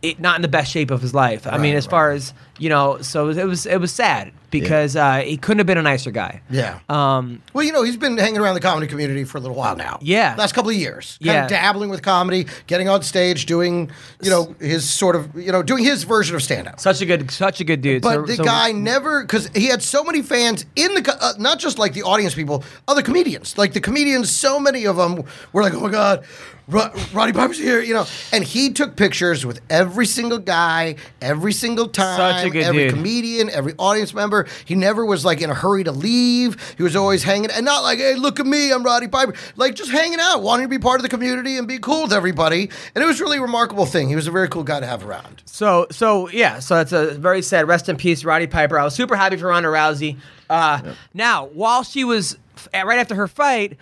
[0.00, 1.46] it, not in the best shape of his life.
[1.46, 4.94] I mean, Right, as far as you know, so it was it was sad because
[4.94, 6.40] uh, he couldn't have been a nicer guy.
[6.48, 6.78] Yeah.
[6.88, 9.74] Um, Well, you know, he's been hanging around the comedy community for a little while
[9.74, 9.98] now.
[10.00, 10.36] Yeah.
[10.38, 11.18] Last couple of years.
[11.20, 11.42] Kind Yeah.
[11.44, 13.90] of dabbling with comedy, getting on stage, doing,
[14.22, 16.78] you know, his sort of, you know, doing his version of stand up.
[16.78, 18.02] such a good, such a good dude.
[18.02, 21.32] But So- the so- guy never, because he had so many fans in the, uh,
[21.36, 23.58] not just like the audience people, other comedians.
[23.58, 26.22] Like the comedians, so many of them were like, oh my God,
[26.68, 28.06] Ro- Roddy Piper's here, you know.
[28.32, 32.94] And he took pictures with every single guy, every single time, Such good every dude.
[32.94, 34.46] comedian, every audience member.
[34.64, 36.74] He never was like in a hurry to leave.
[36.76, 39.34] He was always hanging, and not like, hey, look at me, I'm Roddy Piper.
[39.56, 42.12] Like just hanging out, wanting to be part of the community and be cool with
[42.12, 42.70] everybody.
[42.94, 44.08] And it was really a remarkable thing.
[44.08, 45.42] He was a very cool guy to have around.
[45.46, 47.68] So so yeah, so it's a very sad.
[47.68, 48.78] Rest in peace, Roddy Piper.
[48.78, 50.18] I was super happy for Ronda Rousey.
[50.50, 52.36] Uh, Now, while she was
[52.72, 53.76] right after her fight.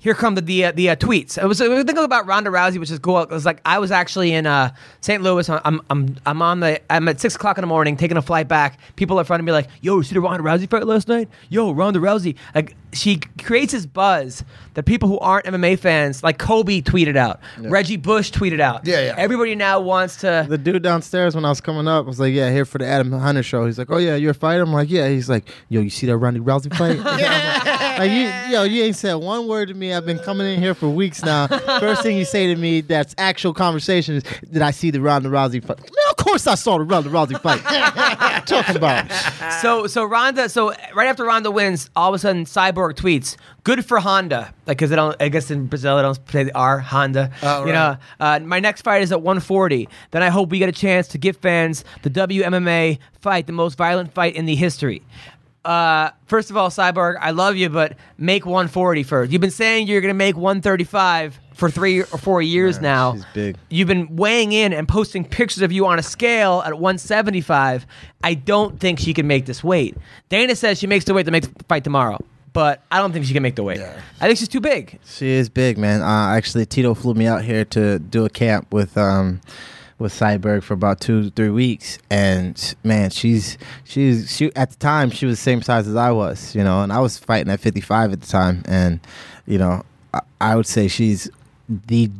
[0.00, 1.40] Here come the the, uh, the uh, tweets.
[1.40, 3.20] It was the thing about Ronda Rousey, which is cool.
[3.20, 5.22] It was like I was actually in uh, St.
[5.22, 5.48] Louis.
[5.48, 8.48] I'm I'm I'm on the I'm at six o'clock in the morning taking a flight
[8.48, 8.78] back.
[8.96, 11.08] People are in front of me like, "Yo, you see the Ronda Rousey fight last
[11.08, 11.28] night?
[11.48, 14.42] Yo, Ronda Rousey." Like she creates this buzz
[14.74, 17.40] that people who aren't MMA fans, like Kobe, tweeted out.
[17.58, 18.86] Reggie Bush tweeted out.
[18.86, 19.14] Yeah, yeah.
[19.16, 20.46] Everybody now wants to.
[20.48, 23.12] the dude downstairs when I was coming up was like, "Yeah, here for the Adam
[23.12, 25.80] Hunter show." He's like, "Oh yeah, you're a fighter." I'm like, "Yeah." He's like, "Yo,
[25.80, 26.96] you see that Ronda Rousey fight?"
[27.98, 29.92] like you, yo, you ain't said one word to me.
[29.92, 31.46] I've been coming in here for weeks now.
[31.80, 35.28] First thing you say to me that's actual conversation is, "Did I see the Ronda
[35.28, 37.60] Rousey fight?" Man, of course I saw the Ronda Rousey fight.
[38.46, 39.10] Talking about.
[39.62, 43.84] So so Ronda so right after Ronda wins, all of a sudden Cyborg tweets, "Good
[43.84, 45.16] for Honda," like because they don't.
[45.20, 47.30] I guess in Brazil they don't say the R Honda.
[47.42, 49.88] Oh, You know, uh, my next fight is at 140.
[50.10, 53.76] Then I hope we get a chance to give fans the WMMA fight, the most
[53.76, 55.02] violent fight in the history.
[55.66, 59.32] Uh, first of all, Cyborg, I love you, but make 140 first.
[59.32, 63.14] You've been saying you're gonna make 135 for three or four years now.
[63.14, 63.56] she's big.
[63.68, 67.84] You've been weighing in and posting pictures of you on a scale at 175.
[68.22, 69.96] I don't think she can make this weight.
[70.28, 73.24] Dana says she makes the weight to make the fight tomorrow, but I don't think
[73.26, 73.80] she can make the weight.
[73.80, 75.00] I think she's too big.
[75.04, 76.00] She is big, man.
[76.00, 79.40] Uh, actually, Tito flew me out here to do a camp with um,
[79.98, 85.10] with Cyborg for about two, three weeks, and man, she's she's she at the time
[85.10, 87.60] she was the same size as I was, you know, and I was fighting at
[87.60, 89.00] 55 at the time, and
[89.46, 89.82] you know,
[90.12, 91.30] I, I would say she's
[91.68, 92.10] the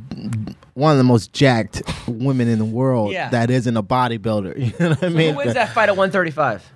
[0.74, 3.28] one of the most jacked women in the world Yeah.
[3.30, 4.56] that isn't a bodybuilder.
[4.58, 5.30] You know what I mean?
[5.32, 6.72] Who wins that fight at 135?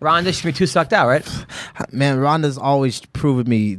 [0.00, 1.28] Ronda should be too sucked out, right?
[1.92, 3.78] man, Ronda's always proven me,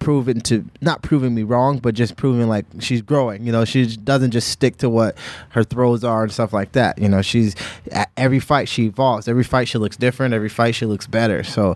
[0.00, 3.46] proven to not proving me wrong, but just proving like she's growing.
[3.46, 5.16] You know, she doesn't just stick to what
[5.50, 6.98] her throws are and stuff like that.
[6.98, 7.54] You know, she's
[7.92, 9.28] at every fight she evolves.
[9.28, 10.34] Every fight she looks different.
[10.34, 11.44] Every fight she looks better.
[11.44, 11.74] So,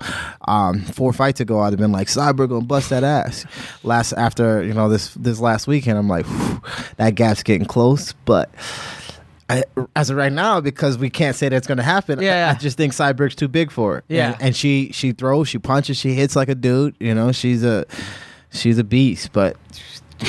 [0.49, 3.45] um, four fights ago, I'd have been like, Cyber gonna bust that ass.
[3.85, 6.27] Last after you know this this last weekend, I'm like,
[6.97, 8.51] that gap's getting close, but.
[9.49, 9.65] I,
[9.95, 12.21] as of right now, because we can't say that's going to happen.
[12.21, 14.05] Yeah, I, I just think Cyborg's too big for her.
[14.09, 14.33] Yeah.
[14.33, 16.97] and, and she she throws, she punches, she hits like a dude.
[16.99, 17.85] You know, she's a
[18.51, 19.33] she's a beast.
[19.33, 19.57] But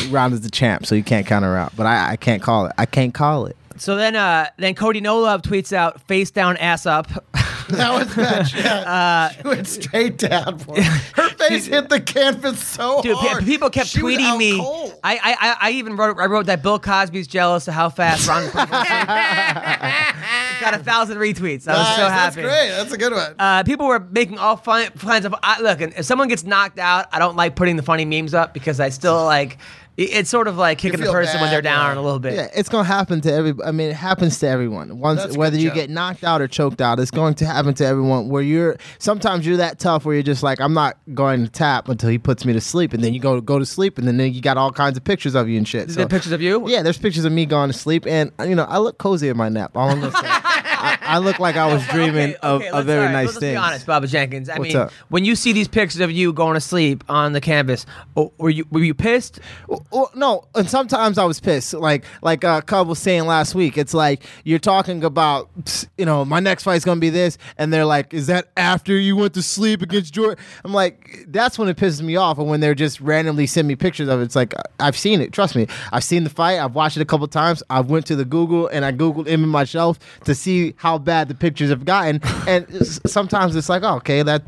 [0.10, 1.74] Ronda's the champ, so you can't count her out.
[1.76, 2.74] But I, I can't call it.
[2.78, 3.56] I can't call it.
[3.78, 7.08] So then, uh, then Cody No Love tweets out face down, ass up.
[7.68, 8.54] That was bad.
[8.54, 8.84] Yeah.
[8.86, 10.80] Uh, she went straight down for.
[11.16, 13.04] Her face hit the canvas so hard.
[13.04, 13.44] Dude, hard.
[13.44, 14.60] people kept She tweeting me.
[15.04, 18.48] I, I I- even wrote I wrote that Bill Cosby's jealous of how fast Ron
[20.62, 21.68] got a thousand retweets.
[21.68, 22.36] I was Nice, so happy.
[22.42, 22.70] That's great.
[22.78, 23.34] That's a good one.
[23.40, 25.34] Uh, people were making all fun, kinds of.
[25.42, 28.34] I, look, and if someone gets knocked out, I don't like putting the funny memes
[28.36, 29.58] up because I still like.
[29.98, 32.02] It- It's sort of like kicking the feel person when they're down yeah.
[32.02, 32.34] a little bit.
[32.34, 33.54] Yeah, it's gonna happen to every.
[33.66, 35.00] I mean, it happens to everyone.
[35.00, 35.76] Once, That's whether you joke.
[35.76, 38.28] get knocked out or choked out, it's going to happen to everyone.
[38.30, 41.88] Where you're sometimes you're that tough where you're just like, I'm not going to tap
[41.90, 44.20] until he puts me to sleep, and then you go go to sleep, and then
[44.34, 45.90] you got all kinds of pictures of you and shit.
[45.90, 46.68] Is there pictures of you?
[46.68, 49.30] Yeah, there's pictures of me going to sleep, and uh, you know I look cozy
[49.30, 49.76] in my nap.
[49.78, 52.74] All I'm gonna say, I, I look like I was dreaming Okay, of, okay, of
[52.76, 53.54] let's- very all right, nice let's things.
[53.54, 54.50] be honest, Bubba Jenkins.
[54.50, 54.92] I What's mean, up?
[55.10, 57.86] when you see these pictures of you going to sleep on the canvas,
[58.18, 59.40] oh, were you were you pissed?
[59.68, 61.74] Well, well, no, and sometimes I was pissed.
[61.74, 65.50] Like like uh, Cub was saying last week, it's like you're talking about,
[65.98, 69.16] you know, my next fight's gonna be this, and they're like, "Is that after you
[69.16, 72.60] went to sleep against Jordan?" I'm like, that's when it pisses me off, and when
[72.60, 74.24] they're just randomly send me pictures of it.
[74.24, 75.32] It's like I've seen it.
[75.32, 76.60] Trust me, I've seen the fight.
[76.60, 77.62] I've watched it a couple times.
[77.70, 80.98] I went to the Google and I googled him in my shelf to see how
[80.98, 82.66] bad the pictures have gotten, and
[83.06, 84.44] sometimes it's like, oh, okay, that.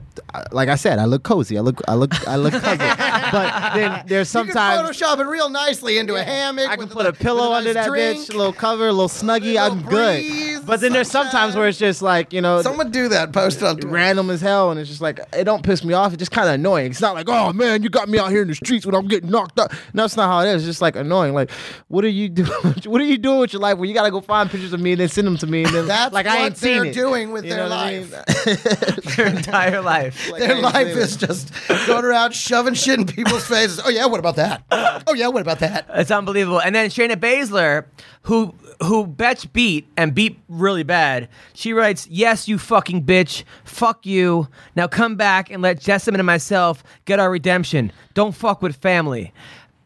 [0.52, 1.60] Like I said, I look cozy.
[1.60, 2.78] I look, I look, I look cozy.
[3.32, 6.68] but then there's sometimes Photoshop it real nicely into a hammock.
[6.70, 8.20] I can with put a pillow with under nice that drink.
[8.22, 9.54] bitch, a little cover, a little snuggie.
[9.56, 10.66] Little I'm good.
[10.66, 11.60] But then there's sometimes sunshine.
[11.60, 13.32] where it's just like you know, Someone do that.
[13.32, 13.88] Post it on Twitter.
[13.88, 16.14] random as hell, and it's just like it don't piss me off.
[16.14, 16.92] It's just kind of annoying.
[16.92, 19.08] It's not like oh man, you got me out here in the streets when I'm
[19.08, 19.72] getting knocked up.
[19.94, 20.64] No, that's not how it is.
[20.64, 21.34] It's just like annoying.
[21.34, 21.52] Like
[21.88, 22.50] what are you doing?
[22.86, 23.78] what are you doing with your life?
[23.78, 25.74] Where you gotta go find pictures of me and then send them to me, and
[25.74, 26.94] then That's like what I ain't seen they're it.
[26.94, 28.12] doing with You their know what I mean?
[28.12, 29.18] life.
[29.18, 30.30] Your entire life.
[30.32, 31.52] Like, Their life is just
[31.88, 33.80] going around shoving shit in people's faces.
[33.84, 34.64] Oh yeah, what about that?
[35.10, 35.86] Oh yeah, what about that?
[35.94, 36.62] It's unbelievable.
[36.62, 37.86] And then Shayna Baszler,
[38.24, 38.54] who
[38.84, 43.44] who Bethe beat and beat really bad, she writes, "Yes, you fucking bitch.
[43.64, 44.48] Fuck you.
[44.76, 47.92] Now come back and let Jessamyn and myself get our redemption.
[48.14, 49.34] Don't fuck with family."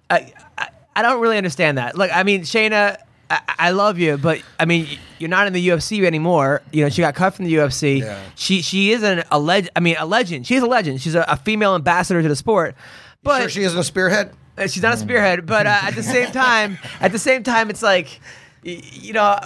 [0.10, 1.98] I I, I don't really understand that.
[1.98, 2.98] Look, I mean, Shayna.
[3.30, 6.62] I, I love you, but I mean, you're not in the UFC anymore.
[6.74, 8.00] You know, she got cut from the UFC.
[8.00, 8.22] Yeah.
[8.36, 9.70] She she is an, a leg.
[9.74, 10.46] I mean, a legend.
[10.46, 11.00] She's a legend.
[11.00, 12.76] She's a, a female ambassador to the sport.
[13.24, 14.34] But sure she isn't a spearhead.
[14.70, 17.82] She's not a spearhead, but uh, at the same time, at the same time, it's
[17.82, 18.20] like,
[18.64, 19.40] you know,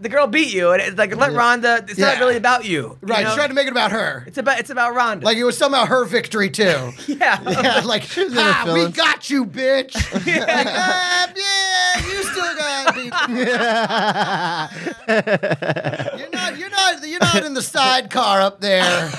[0.00, 1.84] the girl beat you, and it's like let Ronda.
[1.88, 3.30] It's not really about you, you Right, know?
[3.30, 4.22] she's trying to make it about her.
[4.28, 5.24] It's about it's about Ronda.
[5.26, 6.62] Like it was somehow her victory too.
[7.08, 9.94] yeah, Yeah, like, ah, we got you, bitch.
[10.14, 13.12] Like, ah, yeah, you still got beat.
[16.20, 19.10] you're not, you're not, you're not in the sidecar up there.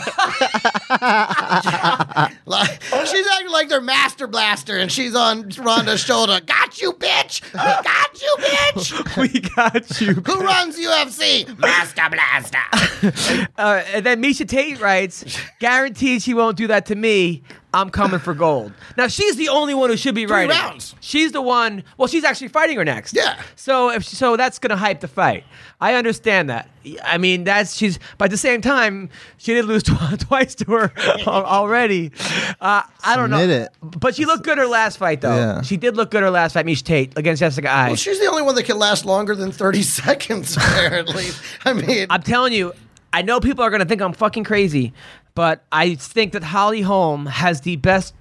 [2.46, 6.40] like, she's acting like they're Master Blaster, and she's on Ronda's shoulder.
[6.46, 7.42] Got you, bitch.
[7.54, 9.18] We got you, bitch.
[9.18, 10.14] we got you.
[10.14, 11.58] Who runs UFC?
[11.60, 12.58] Master Blaster.
[13.58, 15.26] Uh, and then Miesha Tate writes,
[15.60, 17.42] guaranteed she won't do that to me.
[17.74, 18.74] I'm coming for gold.
[18.98, 20.50] Now she's the only one who should be writing.
[20.50, 20.94] rounds.
[21.00, 21.84] She's the one.
[21.98, 23.14] Well, she's actually fighting her next.
[23.16, 23.42] Yeah.
[23.56, 25.46] So if so, that's gonna hype the fight.
[25.80, 26.70] I understand that.
[27.04, 27.98] I mean, that's she's.
[28.18, 30.92] But at the same time, she did lose tw- twice to her
[31.26, 32.12] al- already.
[32.60, 33.40] Uh, I don't know.
[33.40, 33.70] Submit it.
[34.00, 35.36] But she looked good her last fight, though.
[35.36, 35.62] Yeah.
[35.62, 37.88] She did look good her last fight, Miesha Tate against Jessica Eye.
[37.88, 41.28] Well, she's the only one that can last longer than 30 seconds, apparently.
[41.66, 42.74] I mean, I'm telling you,
[43.14, 44.94] I know people are going to think I'm fucking crazy,
[45.36, 48.14] but I think that Holly Holm has the best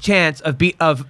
[0.00, 1.04] chance of be of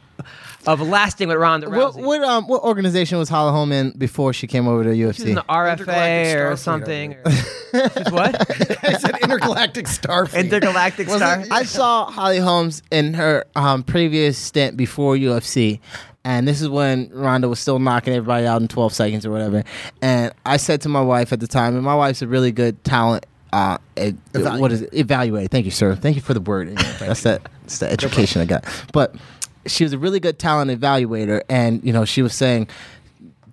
[0.66, 2.04] of lasting with Ronda What, Rousey.
[2.04, 5.14] what um what organization was Holly Holm in before she came over to UFC?
[5.16, 7.14] She's in the RFA or something.
[7.14, 7.30] or-
[7.70, 8.34] She's what?
[8.84, 10.34] I said intergalactic starfleet.
[10.44, 11.40] Intergalactic Was Star.
[11.40, 11.48] it?
[11.52, 15.80] I saw Holly Holmes in her um, previous stint before UFC.
[16.24, 19.64] And this is when Ronda was still knocking everybody out in 12 seconds or whatever.
[20.02, 22.82] And I said to my wife at the time, and my wife's a really good
[22.84, 23.24] talent.
[23.52, 23.78] Uh,
[24.34, 24.94] what is it?
[24.94, 25.50] Evaluate.
[25.50, 25.94] Thank you, sir.
[25.96, 26.76] Thank you for the word.
[26.98, 27.48] That's that.
[27.62, 28.64] That's the education I got.
[28.92, 29.16] But
[29.66, 32.68] she was a really good talent evaluator, and you know she was saying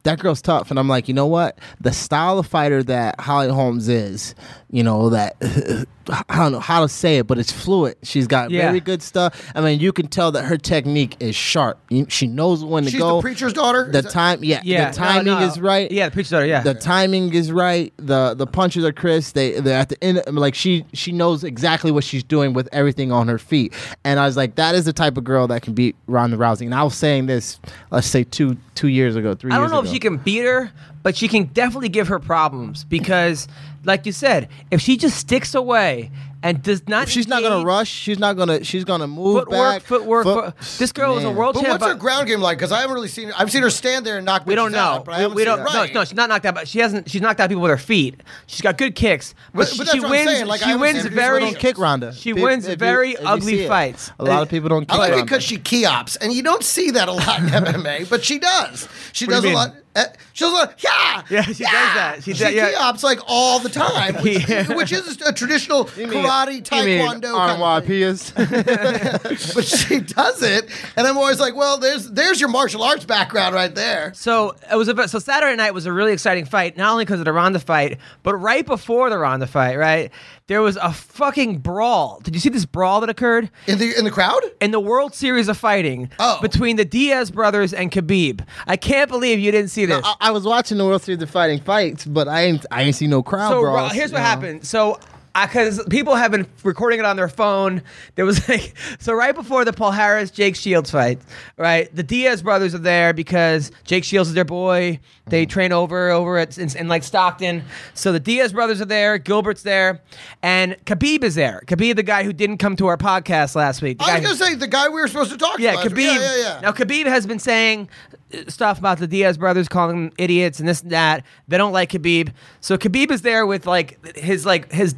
[0.08, 0.70] that girl's tough.
[0.72, 1.60] And I'm like, you know what?
[1.82, 4.36] The style of fighter that Holly Holmes is,
[4.72, 5.36] you know, that
[6.30, 7.98] I don't know how to say it, but it's fluid.
[8.04, 8.68] She's got Yeah.
[8.68, 9.52] very good stuff.
[9.54, 11.78] I mean, you can tell that her technique is sharp.
[12.08, 13.18] She knows when to She's go.
[13.18, 13.90] the preacher's daughter?
[13.92, 15.46] The time, yeah, Yeah, the timing no, no.
[15.46, 15.92] is right.
[15.92, 16.46] Yeah, the preacher's daughter.
[16.46, 16.62] Yeah.
[16.62, 17.94] The timing is right.
[17.98, 19.34] The the punches are crisp.
[19.36, 20.24] They they're at the end.
[20.26, 23.74] I mean, like she she knows exactly what she's doing with everything on her feet.
[24.06, 26.62] And I was like, that is the type of girl that can beat Ronda Rousey.
[26.66, 27.60] And I was saying this,
[27.92, 29.52] let's say two two years ago, three.
[29.52, 29.88] I don't years know ago.
[29.90, 30.72] if she can beat her,
[31.04, 33.48] but she can definitely give her problems because,
[33.84, 36.12] like you said, if she just sticks away
[36.44, 37.90] and does not, If she's not gonna engage- rush.
[37.90, 38.64] She's not gonna.
[38.64, 39.82] She's gonna move Footwork, back.
[39.84, 41.36] footwork, Foot- foot- this girl is a Man.
[41.36, 41.82] world But champ.
[41.82, 42.58] what's her ground game like?
[42.58, 43.32] Because I haven't really seen.
[43.38, 44.46] I've seen her stand there and knock.
[44.46, 44.80] We don't bitches know.
[44.80, 45.60] Out, but I we, haven't we seen don't.
[45.60, 45.74] it.
[45.74, 45.94] No, Right.
[45.94, 46.56] no, she's not knocked out.
[46.56, 47.10] But she hasn't.
[47.10, 48.22] She's knocked out people with her feet.
[48.46, 50.30] She's got good kicks, but, But- she, but that's she what I'm wins.
[50.32, 51.40] saying, like, I she haven't wins seen her very.
[51.42, 52.14] Don't kick Ronda.
[52.14, 53.68] She Pe- wins if you- very if you ugly see it.
[53.68, 54.12] fights.
[54.20, 54.92] A lot of people don't.
[54.92, 55.26] I like Ronda.
[55.26, 58.88] because she keops, and you don't see that a lot in MMA, but she does.
[59.12, 59.56] She What do does you a mean?
[59.56, 59.74] lot.
[59.96, 60.04] Uh,
[60.38, 60.84] she does a lot.
[60.84, 62.18] Yeah, Yeah, she does that.
[62.24, 62.70] She She, does- yeah.
[62.72, 64.72] keops like all the time, which, Yeah.
[64.76, 68.18] which is a traditional You mean- karate, you mean taekwondo kind Armoire of thing.
[69.56, 73.56] But she does it, and I'm always like, well, there's there's your martial arts background
[73.56, 74.14] right there.
[74.14, 77.20] So it was a so Saturday night was a really exciting fight, not only because
[77.20, 80.12] of the Ronda fight, but right before the Ronda fight, right?
[80.48, 82.22] There was a fucking brawl.
[82.24, 85.14] Did you see this brawl that occurred In the in the crowd, in the World
[85.14, 86.40] Series of Fighting Oh.
[86.42, 88.46] between the Diaz brothers and Khabib?
[88.66, 90.02] I can't believe you didn't see this.
[90.06, 92.66] I, I was watching the World Series of Fighting fights, but I ain't.
[92.72, 93.92] I ain't see no crowd so brawls.
[93.92, 94.24] Here's what know.
[94.26, 94.66] happened.
[94.66, 95.00] So
[95.46, 97.82] because people have been recording it on their phone,
[98.16, 101.20] there was like so right before the Palhares Jake Shields fight,
[101.58, 101.94] right?
[101.96, 105.00] The Diaz brothers are there because Jake Shields is their boy.
[105.28, 107.64] They train over over at in, in like Stockton.
[107.94, 109.18] So the Diaz brothers are there.
[109.18, 110.02] Gilbert's there,
[110.42, 111.62] and Khabib is there.
[111.68, 114.00] Khabib, the guy who didn't come to our podcast last week.
[114.00, 115.90] The I was gonna say the guy we were supposed to talk yeah, to.
[115.90, 115.98] Khabib.
[115.98, 116.60] Yeah, yeah, yeah.
[116.62, 117.90] Now Khabib has been saying
[118.34, 121.26] uh, stuff about the Diaz brothers, calling them idiots and this and that.
[121.48, 122.32] They don't like Khabib,
[122.62, 124.96] so Khabib is there with like his like his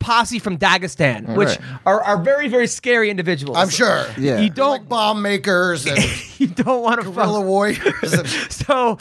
[0.00, 1.60] posse from Dagestan, which Right.
[1.86, 3.56] are, are very very scary individuals.
[3.56, 4.06] I'm sure.
[4.18, 4.40] Yeah.
[4.40, 5.98] You don't bomb makers and
[6.40, 7.46] you don't want to guerrilla fuck.
[7.46, 8.12] warriors.
[8.12, 8.98] And, So,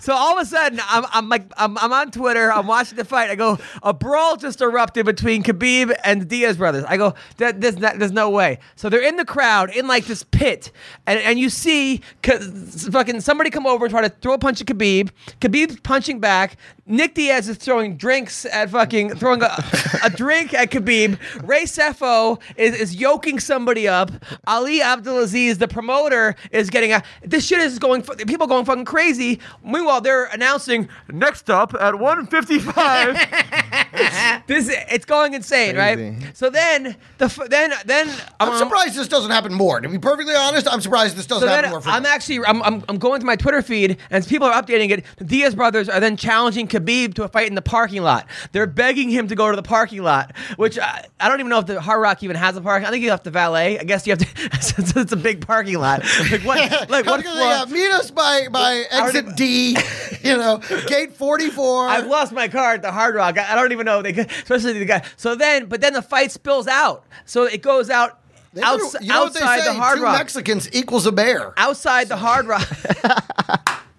[0.00, 2.52] so all of a sudden, I'm, I'm like, I'm, I'm on Twitter.
[2.52, 3.30] I'm watching the fight.
[3.30, 6.84] I go, a brawl just erupted between Khabib and the Diaz brothers.
[6.86, 8.58] I go, that, there's, not, there's no way.
[8.76, 10.70] So they're in the crowd in like this pit,
[11.06, 14.60] and, and you see K- fucking somebody come over and try to throw a punch
[14.60, 15.10] at Khabib.
[15.40, 16.56] Khabib's punching back.
[16.88, 19.56] Nick Diaz is throwing drinks at fucking throwing a,
[20.04, 21.18] a drink at Khabib.
[21.42, 24.12] Ray Sefo is, is yoking somebody up.
[24.46, 27.02] Ali Abdelaziz, the promoter, is getting a.
[27.24, 28.02] This shit is going.
[28.02, 29.40] People going fucking crazy.
[29.64, 33.14] Meanwhile, they're announcing next up at 155.
[34.46, 36.14] this it's going insane, right?
[36.34, 38.08] So then the f- then then
[38.38, 39.80] I'm um, surprised this doesn't happen more.
[39.80, 41.78] To be perfectly honest, I'm surprised this doesn't So happen more.
[41.80, 42.10] I'm frequently.
[42.10, 45.04] actually I'm, I'm I'm going to my Twitter feed and people are updating it.
[45.16, 48.26] The Diaz brothers are then challenging Khabib to a fight in the parking lot.
[48.52, 51.58] They're begging him to go to the parking lot, which I, I don't even know
[51.60, 52.86] if the Hard Rock even has a parking.
[52.86, 53.78] I think you have to valet.
[53.78, 54.26] I guess you have to.
[54.56, 56.02] it's, it's a big parking lot.
[56.30, 56.88] Like what?
[56.90, 57.24] Like what?
[57.26, 59.76] uh, meet us by by exit even- D,
[60.22, 61.88] you know, gate 44.
[61.88, 63.38] I've lost my car at the Hard Rock.
[63.38, 64.02] I, I don't even know.
[64.02, 65.02] They, could- especially the guy.
[65.16, 67.04] So then, but then the fight spills out.
[67.24, 68.20] So it goes out
[68.52, 69.66] They outs- better- you know outside say?
[69.66, 70.18] the Hard Two Rock.
[70.18, 71.54] Mexicans equals a bear.
[71.56, 72.68] outside the Hard Rock.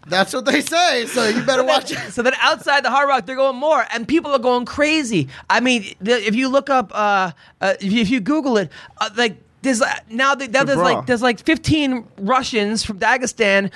[0.10, 1.06] That's what they say.
[1.08, 1.98] So you better watch it.
[2.14, 5.28] So then outside the Hard Rock, they're going more, and people are going crazy.
[5.50, 7.32] I mean, the, if you look up, uh,
[7.62, 10.80] uh, if, you, if you Google it, uh, like there's uh, now, the, now there's
[10.80, 13.72] like there's like 15 Russians from Dagestan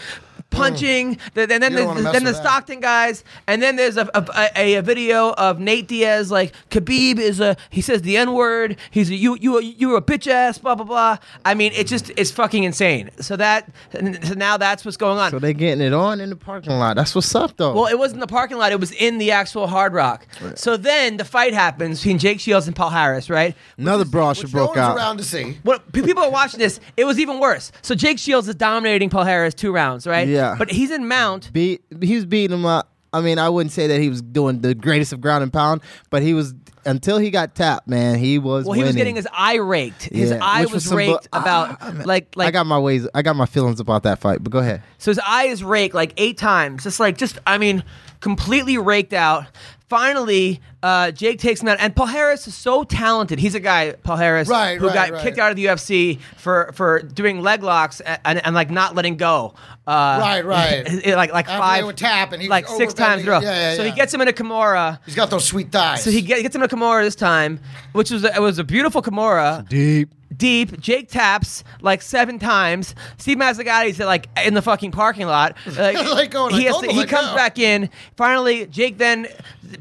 [0.51, 1.15] punching.
[1.15, 1.33] Mm.
[1.33, 2.43] The, and then You don't wanna mess then the with that.
[2.43, 7.17] Stockton guys, and then there's a, a, a, a video of Nate Diaz like Khabib
[7.17, 8.77] is a he says the N word.
[8.91, 10.57] He's a, you you you're a bitch ass.
[10.57, 11.17] Blah blah blah.
[11.43, 13.09] I mean, it just it's fucking insane.
[13.19, 15.31] So that so now that's what's going on.
[15.31, 16.95] So they getting it on in the parking lot.
[16.95, 17.73] That's what's up, though.
[17.73, 18.71] Well, it wasn't the parking lot.
[18.71, 20.27] It was in the actual Hard Rock.
[20.55, 23.55] So then the fight happens between Jake Shields and Palhares, right?
[23.77, 24.97] Another brawl should Which no broke one's out.
[24.97, 25.57] around to see.
[25.63, 27.71] What pe- people are watching this, it was even worse.
[27.81, 30.27] So Jake Shields is dominating Palhares two rounds, right?
[30.27, 30.40] Yeah.
[30.57, 31.51] But he's in mount.
[31.53, 31.81] Beat.
[32.01, 32.89] He was beating him up.
[33.13, 35.81] I mean, I wouldn't say that he was doing the greatest of ground and pound,
[36.09, 36.53] but he was
[36.85, 37.85] until he got tapped.
[37.87, 38.63] Man, he was.
[38.65, 40.03] Well, he was getting his eye raked.
[40.03, 42.79] His Yeah, eye which was, some bu- raked Ah, about like like I got my
[42.79, 43.07] ways.
[43.13, 44.41] I got my feelings about that fight.
[44.41, 44.81] But go ahead.
[44.97, 46.83] So his eye is raked like eight times.
[46.83, 47.83] Just like, just, I mean,
[48.21, 49.45] completely raked out.
[49.89, 51.77] Finally, uh, Jake takes him out.
[51.81, 53.39] And Palhares is so talented.
[53.39, 55.21] He's a guy, Palhares, Right, who right, got right.
[55.21, 58.95] kicked out of the UFC for, for doing leg locks and, and, and, like not
[58.95, 59.53] letting go.
[59.85, 61.05] Uh, Right, right.
[61.07, 63.41] like like After five, they would tap and he like six times in a row.
[63.41, 64.99] Yeah, yeah, so he gets him in a Kimura.
[65.05, 66.03] He's got those sweet thighs.
[66.03, 67.59] So he get, gets him in a Kimura this time,
[67.91, 70.09] which was a, it was a beautiful Kimura Deep.
[70.35, 70.79] Deep.
[70.79, 72.95] Jake taps like seven times.
[73.17, 75.55] Steve Mazzagatti's like in the fucking parking lot.
[75.77, 77.89] Like, Like going, he has oh to- he comes back in.
[78.17, 79.27] Finally, Jake then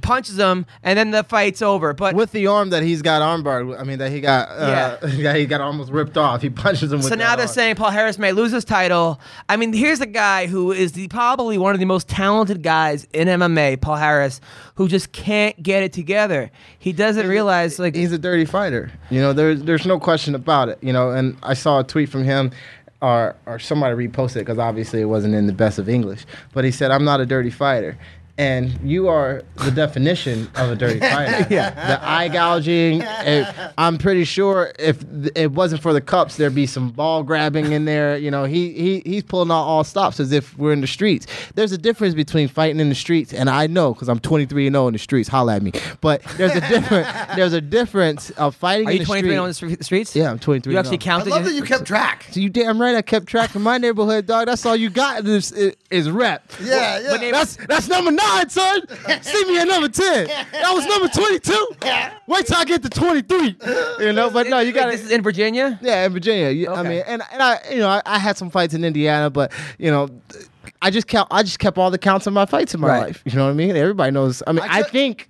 [0.03, 1.93] punches him, and then the fight's over.
[1.93, 3.79] But With the arm that he's got armbarred.
[3.79, 4.49] I mean, that he got.
[4.49, 5.35] Uh, yeah.
[5.41, 6.43] He got almost ripped off.
[6.43, 7.53] He punches him with so now they're arm.
[7.55, 9.21] saying Palhares may lose his title.
[9.49, 13.07] I mean, here's a guy who is the probably one of the most talented guys
[13.13, 14.41] in MMA, Palhares,
[14.75, 16.51] who just can't get it together.
[16.79, 18.91] He doesn't realize like he's a dirty fighter.
[19.11, 20.79] You know, there's there's no question about it.
[20.83, 22.51] You know, and I saw a tweet from him.
[23.03, 26.27] or or somebody reposted it because obviously it wasn't in the best of English.
[26.53, 27.97] But he said, "I'm not a dirty fighter."
[28.41, 31.47] And you are the definition of a dirty fighter.
[31.51, 31.71] yeah.
[31.99, 33.03] The eye gouging.
[33.03, 37.23] eh, I'm pretty sure if th- it wasn't for the cups, there'd be some ball
[37.23, 38.17] grabbing in there.
[38.17, 41.27] You know, he he he's pulling out all stops as if we're in the streets.
[41.55, 44.75] There's a difference between fighting in the streets, and I know because I'm 23 and
[44.75, 45.29] 0 in the streets.
[45.29, 45.73] Holla at me.
[46.01, 48.89] But there's a different there's a difference of fighting.
[48.89, 49.79] Are in you the 23 on the street.
[49.81, 50.17] stre- streets?
[50.17, 50.73] Yeah, I'm 23.
[50.73, 51.15] You and actually 0.
[51.15, 51.31] I counted.
[51.31, 52.27] love that you kept track.
[52.31, 52.97] So you damn right.
[52.97, 54.47] I kept track in my neighborhood, dog.
[54.47, 55.27] That's all you got.
[55.27, 56.51] Is, is, is rep.
[56.63, 57.31] Yeah, yeah.
[57.33, 58.83] That's that's number nine, son.
[59.23, 60.27] See me at number ten.
[60.27, 61.69] That was number twenty-two.
[62.27, 63.57] Wait till I get to twenty-three.
[64.05, 65.79] You know, but no, you got This is in Virginia.
[65.83, 66.51] yeah, in Virginia.
[66.51, 66.89] You- I Okay.
[66.89, 69.91] mean, and and I, you know, I, I had some fights in Indiana, but you
[69.91, 70.09] know,
[70.83, 71.29] I just count.
[71.31, 73.07] I just kept all the counts of my fights in my Right.
[73.07, 73.23] life.
[73.25, 73.75] You know what I mean?
[73.77, 74.43] Everybody knows.
[74.47, 75.29] I mean, I I, think.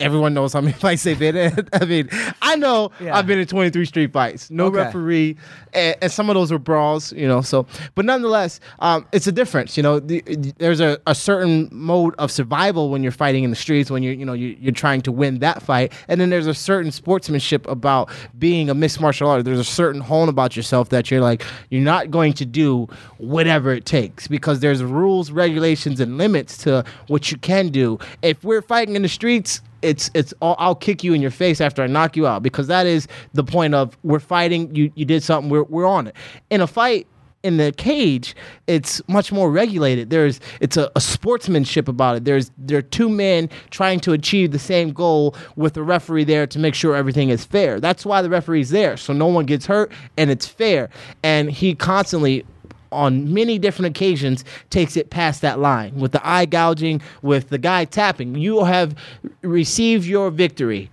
[0.00, 1.68] Everyone knows how many fights they've been in.
[1.72, 2.08] I mean,
[2.40, 3.16] I know Yeah.
[3.16, 4.48] I've been in 23 street fights.
[4.50, 4.76] No Okay.
[4.76, 5.36] referee,
[5.72, 7.40] and, and some of those were brawls, you know.
[7.40, 9.76] So, but nonetheless, um, it's a difference.
[9.76, 10.20] You know, the,
[10.58, 14.12] there's a, a certain mode of survival when you're fighting in the streets, when you're,
[14.12, 17.66] you know, you, you're trying to win that fight, and then there's a certain sportsmanship
[17.66, 19.46] about being a mixed martial artist.
[19.46, 22.86] There's a certain hone about yourself that you're like, you're not going to do
[23.18, 27.98] whatever it takes because there's rules, regulations, and limits to what you can do.
[28.22, 31.60] If we're fighting in the streets, it's it's all, I'll kick you in your face
[31.60, 34.74] after I knock you out because that is the point of we're fighting.
[34.74, 35.50] You you did something.
[35.50, 36.16] We're we're on it.
[36.50, 37.06] In a fight
[37.44, 38.34] in the cage,
[38.66, 40.10] it's much more regulated.
[40.10, 42.24] There's it's a, a sportsmanship about it.
[42.24, 46.46] There's there are two men trying to achieve the same goal with the referee there
[46.46, 47.80] to make sure everything is fair.
[47.80, 50.90] That's why the referee's there, so no one gets hurt and it's fair.
[51.22, 52.44] And he constantly
[52.92, 57.58] on many different occasions takes it past that line with the eye gouging, with the
[57.58, 58.34] guy tapping.
[58.34, 58.94] You have
[59.42, 60.90] received your victory.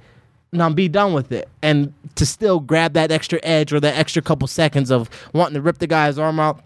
[0.52, 1.50] Now be done with it.
[1.62, 5.62] And to still grab that extra edge or that extra couple seconds of wanting to
[5.62, 6.64] rip the guy's arm out.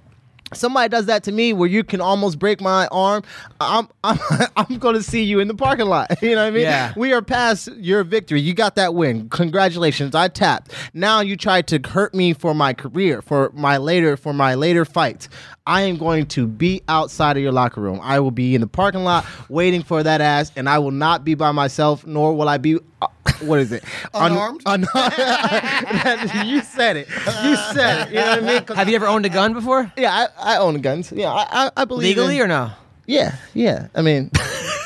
[0.53, 3.23] Somebody does that to me where you can almost break my arm.
[3.59, 4.19] I'm I'm
[4.55, 6.11] I'm going to see you in the parking lot.
[6.29, 6.63] You know what I mean?
[6.63, 6.93] Yeah.
[6.97, 8.41] We are past your victory.
[8.41, 9.29] You got that win.
[9.29, 10.13] Congratulations.
[10.13, 10.73] I tapped.
[10.93, 14.85] Now you tried to hurt me for my career, for my later for my later
[14.85, 15.29] fights.
[15.69, 17.99] I am going to be outside of your locker room.
[18.01, 21.23] I will be in the parking lot waiting for that ass, and I will not
[21.23, 22.79] be by myself, nor will I be.
[23.01, 23.07] Uh,
[23.41, 23.83] what is it?
[24.15, 24.61] Un- Unarmed?
[24.65, 24.81] un-
[26.47, 27.07] you said it.
[27.43, 28.09] You said it.
[28.09, 28.63] You know what I mean?
[28.63, 29.91] 'Cause Have you ever owned a gun before?
[29.95, 31.11] yeah, I, I own guns.
[31.11, 32.71] Yeah, I, I, I believe Legally in- or no?
[33.09, 33.87] Yeah, yeah.
[33.95, 34.29] I mean,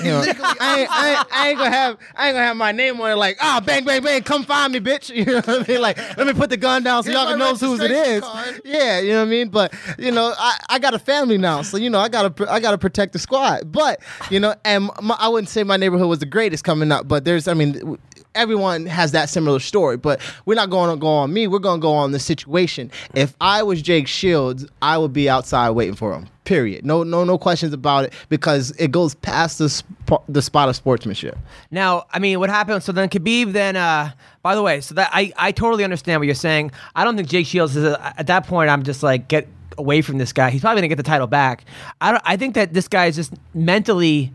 [0.01, 0.19] you know,
[0.59, 3.11] I, ain't, I, ain't, I ain't gonna have I ain't gonna have my name on
[3.11, 5.09] it like ah bang bang bang come find me bitch.
[5.13, 5.81] You know what I mean?
[5.81, 8.21] Like let me put the gun down so Here's y'all can know whose it is.
[8.21, 8.61] card.
[8.63, 9.49] yeah you know what I mean?
[9.49, 12.61] But you know I, I got a family now so you know I gotta I
[12.61, 13.69] gotta protect the squad.
[13.71, 17.09] But you know and my, I wouldn't say my neighborhood was the greatest coming up
[17.09, 17.97] but there's I mean
[18.35, 19.97] everyone has that similar story.
[19.97, 22.89] But we're not going to go on me we're going to go on the situation.
[23.15, 27.23] If I was Jake Shields I would be outside waiting for him period no no
[27.23, 31.37] no questions about it because it goes past the sp- the spot of sportsmanship
[31.71, 32.83] Now, I mean, what happened?
[32.83, 36.25] So then Khabib then, uh, by the way, so that I, I totally understand what
[36.25, 36.71] you're saying.
[36.95, 40.01] I don't think Jake Shields is, a, at that point, I'm just like, get away
[40.01, 40.49] from this guy.
[40.49, 41.65] He's probably to get the title back.
[42.01, 44.31] I don't, I think that this guy is just mentally,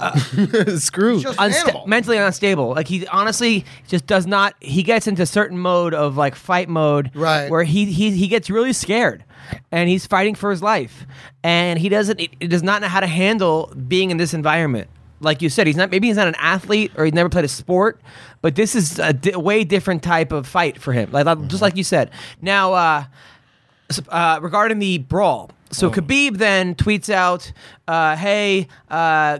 [0.78, 1.86] screwed Just unsta- animal.
[1.86, 2.70] mentally unstable.
[2.70, 4.54] Like he honestly just does not.
[4.60, 7.50] He gets into certain mode of like fight mode, Right.
[7.50, 9.24] Where he he he gets really scared,
[9.72, 11.06] and he's fighting for his life,
[11.42, 12.20] and he doesn't.
[12.20, 14.88] He does not know how to handle being in this environment.
[15.20, 15.90] Like you said, he's not.
[15.90, 18.00] Maybe he's not an athlete or he's never played a sport,
[18.42, 21.10] but this is a di- way different type of fight for him.
[21.10, 22.10] Like like- just like you said.
[22.42, 23.04] Now, uh,
[24.08, 25.50] uh, regarding the brawl.
[25.70, 27.52] So Khabib then tweets out,
[27.88, 29.38] uh, "Hey, uh,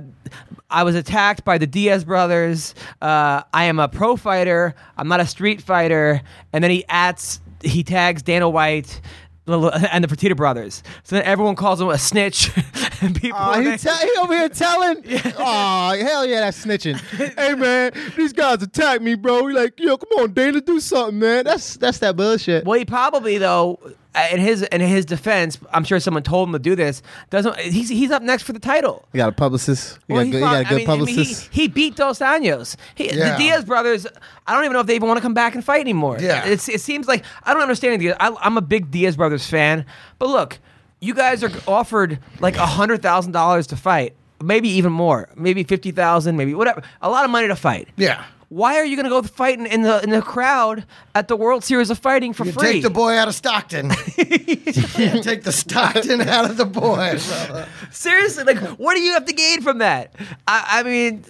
[0.69, 2.75] I was attacked by the Diaz brothers.
[3.01, 4.75] Uh, I am a pro fighter.
[4.97, 6.21] I'm not a street fighter."
[6.53, 9.01] And then he adds, he tags Dana White
[9.47, 10.83] and the Fertitta brothers.
[11.05, 12.51] So then everyone calls him a snitch.
[13.01, 15.05] and people, Oh, he, he over here telling.
[15.39, 16.99] Oh, hell yeah, that's snitching.
[17.39, 19.47] hey man, these guys attacked me, bro.
[19.47, 21.45] He like, yo, come on, Dana, do something, man.
[21.45, 22.65] That's that's that bullshit.
[22.65, 23.79] Well, he probably though,
[24.17, 27.03] Uh, in his in his defense, I'm sure someone told him to do this.
[27.31, 29.05] Doesn't he's he's up next for the title.
[29.13, 29.99] You got a publicist.
[30.09, 31.49] You Well, got, he good, you got a I good mean- I mean, publicist.
[31.53, 32.77] he, he beat Dos Anjos.
[32.95, 33.33] He, Yeah.
[33.33, 34.07] The Diaz brothers.
[34.47, 36.19] I don't even know if they even want to come back and fight anymore.
[36.21, 36.47] Yeah.
[36.47, 38.17] it's, it seems like I don't understand Diaz.
[38.19, 39.85] I, I'm a big Diaz brothers fan,
[40.19, 40.59] but look,
[41.01, 45.63] you guys are offered like a hundred thousand dollars to fight, maybe even more, maybe
[45.63, 47.89] fifty thousand, maybe whatever, a lot of money to fight.
[47.97, 48.25] Yeah.
[48.49, 50.85] Why are you going to go fighting in, in the in the crowd
[51.15, 52.73] at the World Series of Fighting for You free?
[52.75, 53.91] take the boy out of Stockton.
[54.17, 57.19] you take the Stockton out of the boy.
[57.91, 60.15] Seriously, like, what do you have to gain from that?
[60.47, 61.25] I, I mean,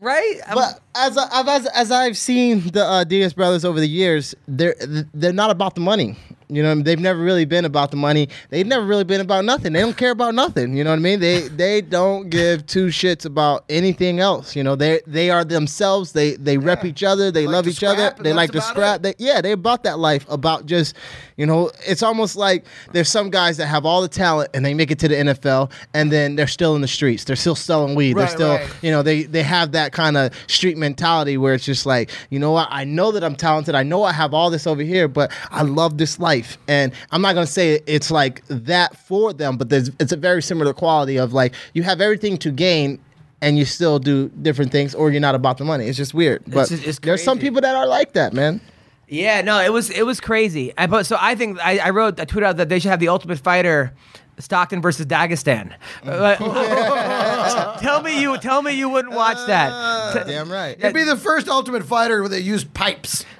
[0.00, 0.40] right?
[0.46, 3.88] I'm- But as I, I've as, as I've seen the uh, Diaz brothers over the
[3.88, 4.74] years, they're
[5.14, 6.16] they're not about the money.
[6.48, 8.28] You know, they've never really been about the money.
[8.50, 9.72] They've never really been about nothing.
[9.72, 10.76] They don't care about nothing.
[10.76, 11.18] You know what I mean?
[11.18, 14.54] They they don't give two shits about anything else.
[14.54, 16.12] You know, they they are themselves.
[16.12, 17.30] They they rep each other.
[17.30, 18.14] They Like love each other.
[18.20, 19.02] They like to scrap.
[19.02, 20.24] They, yeah, they about that life.
[20.28, 20.94] About just,
[21.36, 24.74] you know, it's almost like there's some guys that have all the talent and they
[24.74, 27.24] make it to the NFL and then they're still in the streets.
[27.24, 28.14] They're still selling weed.
[28.14, 28.68] Right, they're still, right.
[28.82, 32.38] you know, they they have that kind of street mentality where it's just like, you
[32.38, 32.68] know what?
[32.70, 33.74] I know that I'm talented.
[33.74, 36.35] I know I have all this over here, but I love this life.
[36.68, 40.42] And I'm not gonna say it's like that for them, but there's it's a very
[40.42, 42.98] similar quality of like you have everything to gain.
[43.42, 45.86] And you still do different things, or you're not about the money.
[45.86, 46.42] It's just weird.
[46.46, 48.62] But just- it's there's some people that are like that, man.
[49.08, 50.72] Yeah, no, it was it was crazy.
[50.78, 52.98] I, but so I think I, I wrote I tweeted out that they should have
[52.98, 53.92] the Ultimate Fighter.
[54.38, 55.72] Stockton versus Dagestan.
[56.04, 60.12] Uh, tell me you tell me you wouldn't watch that.
[60.26, 60.76] T- Damn right.
[60.78, 63.24] It'd be the first Ultimate Fighter where they use pipes.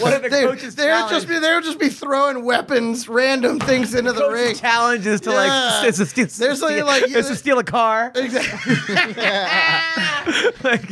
[0.00, 3.08] What are the They, coaches they would just be they would just be throwing weapons,
[3.08, 4.54] random things into the ring.
[4.54, 5.36] challenges to Yeah.
[5.80, 8.74] like it's a steal, There's like- steal, like, it's to steal a car, Exactly.
[10.64, 10.88] like,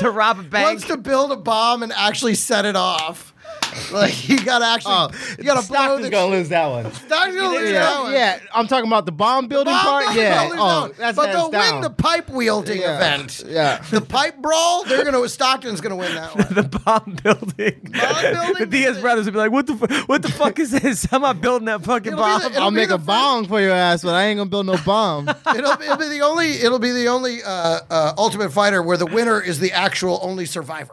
[0.00, 0.66] to rob a bank.
[0.66, 3.32] Wants to build a bomb and actually set it off.
[3.92, 6.10] Like you gotta actually, Oh, you gotta blow Stockton's the.
[6.10, 6.92] gonna lose that one.
[6.92, 8.12] Stockton's gonna lose that Yeah, one.
[8.12, 8.38] yeah.
[8.54, 10.04] I'm talking about the bomb building Bomb part.
[10.06, 10.40] building, yeah.
[10.42, 10.92] they'll lose Oh, that one.
[10.98, 11.72] that's but they'll down.
[11.74, 12.96] win the pipe wielding Yeah.
[12.96, 13.44] event.
[13.46, 13.82] Yeah.
[13.90, 16.46] The pipe brawl, they're gonna Stockton's gonna win that one.
[16.54, 17.80] the bomb building.
[17.92, 18.54] Bomb building?
[18.58, 21.06] the Diaz brothers would be like, "What the fu- what the fuck is this?
[21.12, 23.06] I'm not building that fucking It'll be bomb." the- I'll be make the a first-
[23.06, 25.28] bomb for your ass, but I ain't gonna build no bomb.
[25.28, 26.52] it'll, be, it'll be the only.
[26.52, 30.46] It'll be the only uh, uh, Ultimate Fighter where the winner is the actual only
[30.46, 30.90] survivor.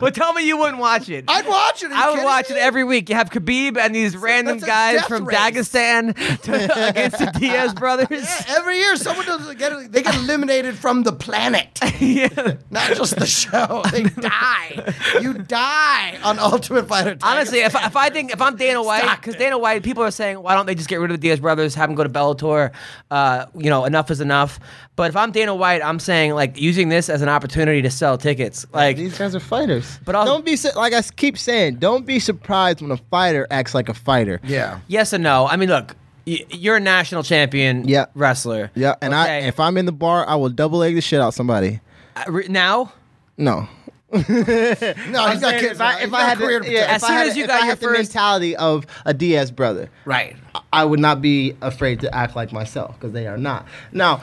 [0.00, 1.21] but tell me you wouldn't watch it.
[1.28, 1.90] I'd watch it.
[1.90, 2.56] I would watch me?
[2.56, 3.08] it every week.
[3.08, 5.36] You have Khabib and these random that's guys from race.
[5.36, 8.22] Dagestan to, against the Diaz brothers.
[8.22, 12.56] Yeah, every year someone doesn't get they get eliminated from the planet, Yeah.
[12.70, 13.82] not just the show.
[13.92, 14.94] They die.
[15.20, 17.18] You die on Ultimate Fighter.
[17.22, 20.42] Honestly, if, if I think if I'm Dana White, because Dana White, people are saying,
[20.42, 22.72] why don't they just get rid of the Diaz brothers, have them go to Bellator?
[23.10, 24.58] Uh, you know, enough is enough.
[24.94, 28.18] But if I'm Dana White, I'm saying like using this as an opportunity to sell
[28.18, 28.66] tickets.
[28.74, 29.98] Like, These guys are fighters.
[30.04, 31.76] But I'll- don't be su- like I keep saying.
[31.76, 34.38] Don't be surprised when a fighter acts like a fighter.
[34.44, 34.80] yeah.
[34.88, 35.46] yes and no.
[35.46, 38.04] I mean, look, y- you're a national champion Yeah.
[38.14, 38.70] wrestler.
[38.74, 39.48] Yeah, and I Okay.
[39.48, 41.80] if I'm in the bar, I will double leg the shit out somebody.
[42.14, 42.92] Uh, re- now.
[43.38, 43.68] No.
[44.12, 45.72] No, he's got kids.
[45.72, 45.80] if.
[45.80, 46.90] I, He's if got I a had career to yeah, protect.
[46.92, 48.56] As if I soon had- as you if got I your had the first- mentality
[48.56, 50.36] of a Diaz brother, right.
[50.70, 53.66] I would not be afraid to act like myself because they are not.
[53.90, 54.22] Now,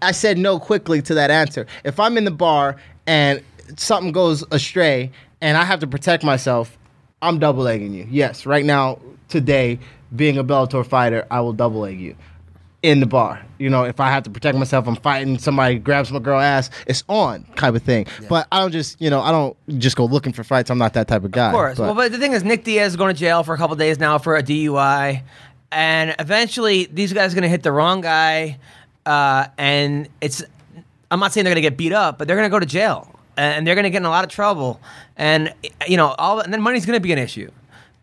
[0.00, 1.66] I, said no quickly to that answer.
[1.84, 2.76] If I'm in the bar
[3.06, 3.42] and
[3.76, 5.10] something goes astray
[5.40, 6.76] and I have to protect myself,
[7.20, 8.06] I'm double legging you.
[8.10, 9.78] Yes, right now, today,
[10.14, 12.16] being a Bellator fighter, I will double leg you
[12.82, 13.40] in the bar.
[13.58, 16.68] You know, if I have to protect myself, I'm fighting, somebody grabs my girl ass,
[16.86, 18.06] it's on kind of thing.
[18.28, 20.68] But I don't just, you know, I don't just go looking for fights.
[20.68, 21.46] I'm not that type of guy.
[21.48, 21.78] Of course.
[21.78, 23.76] But- well, but the thing is, Nick Diaz is going to jail for a couple
[23.76, 25.22] days now for a DUI,
[25.70, 28.58] and eventually these guys are going to hit the wrong guy,
[29.06, 30.42] uh, and it's.
[31.10, 32.66] I'm not saying they're going to get beat up, but they're going to go to
[32.66, 34.80] jail, and they're going to get in a lot of trouble,
[35.16, 35.52] and
[35.86, 37.50] you know, all and then money's going to be an issue.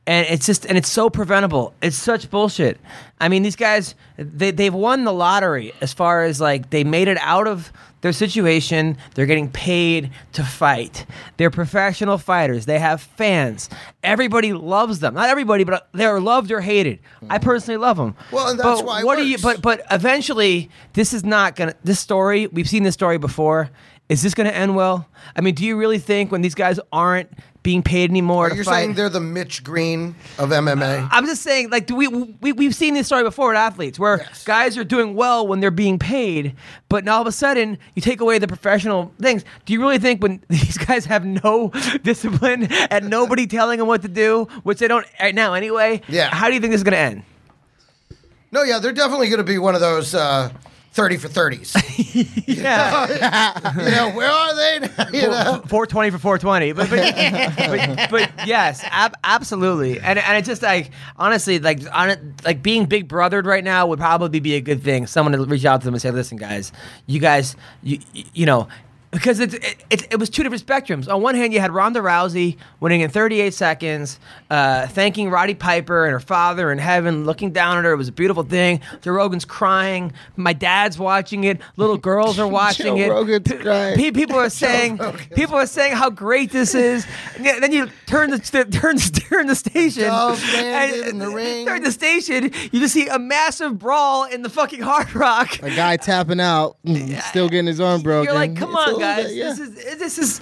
[0.08, 1.76] And it's just, and it's so preventable.
[1.84, 2.80] It's such bullshit.
[3.22, 7.08] I mean, these guys, they, they've won the lottery as far as like they made
[7.08, 7.72] it out of
[8.02, 8.98] their situation.
[9.16, 11.06] They're getting paid to fight.
[11.38, 12.66] They're professional fighters.
[12.66, 13.70] They have fans.
[14.04, 15.14] Everybody loves them.
[15.16, 17.00] Not everybody, but they're loved or hated.
[17.30, 18.16] I personally love them.
[18.32, 19.38] Well, and that's but why What do you?
[19.38, 21.76] But but eventually, this is not gonna.
[21.84, 23.70] This story, we've seen this story before.
[24.10, 25.08] Is this gonna end well?
[25.36, 27.30] I mean, do you really think when these guys aren't
[27.62, 28.74] being paid anymore Are to you fight?
[28.76, 31.08] saying they're the Mitch Green of MMA?
[31.12, 34.18] I'm just saying, like, do we, we we've seen this story before with athletes, where
[34.18, 34.44] Yes.
[34.46, 36.56] guys are doing well when they're being paid,
[36.88, 39.44] but now all of a sudden you take away the professional things.
[39.66, 41.70] Do you really think when these guys have no
[42.04, 46.02] discipline and nobody telling them what to do, which they don't right now anyway?
[46.08, 46.34] Yeah.
[46.34, 47.24] How do you think this is going to end?
[48.52, 50.50] no, yeah, they're definitely going to be one of those uh,
[51.00, 51.76] thirty for thirties.
[52.48, 53.76] Yeah.
[53.78, 54.80] you know, where are they?
[54.80, 55.08] now?
[55.14, 60.48] you know, 420 for 420 but but, but, but yes ab- absolutely and and it's
[60.48, 64.56] just like honestly like on it, like being big brothered right now would probably be
[64.56, 66.72] a good thing someone to reach out to them and say listen guys
[67.06, 68.00] you guys you
[68.34, 68.68] you know
[69.12, 71.12] because it, it, it, it was two different spectrums.
[71.12, 74.20] On one hand, you had Ronda Rousey winning in 38 seconds,
[74.52, 77.94] uh, thanking Roddy Piper and her father in heaven, looking down at her.
[77.94, 78.82] It was a beautiful thing.
[79.02, 80.14] Joe Rogan's crying.
[80.36, 81.60] My dad's watching it.
[81.76, 83.10] Little girls are watching Joe it.
[83.10, 83.98] Rogan's P- crying.
[83.98, 85.00] pe- people are saying
[85.36, 87.08] people are saying how great this is.
[87.38, 90.08] And then- you turn the st- turn the turn the station.
[90.10, 91.66] Landed in the ring.
[91.66, 92.46] Turn the station.
[92.72, 95.62] You just see a massive brawl in the fucking Hard Rock.
[95.62, 96.78] a guy tapping out,
[97.30, 98.26] still getting his arm broken.
[98.26, 99.26] You're like, come It's a on, guys.
[99.28, 99.50] bit- yeah.
[99.54, 100.42] This is this is.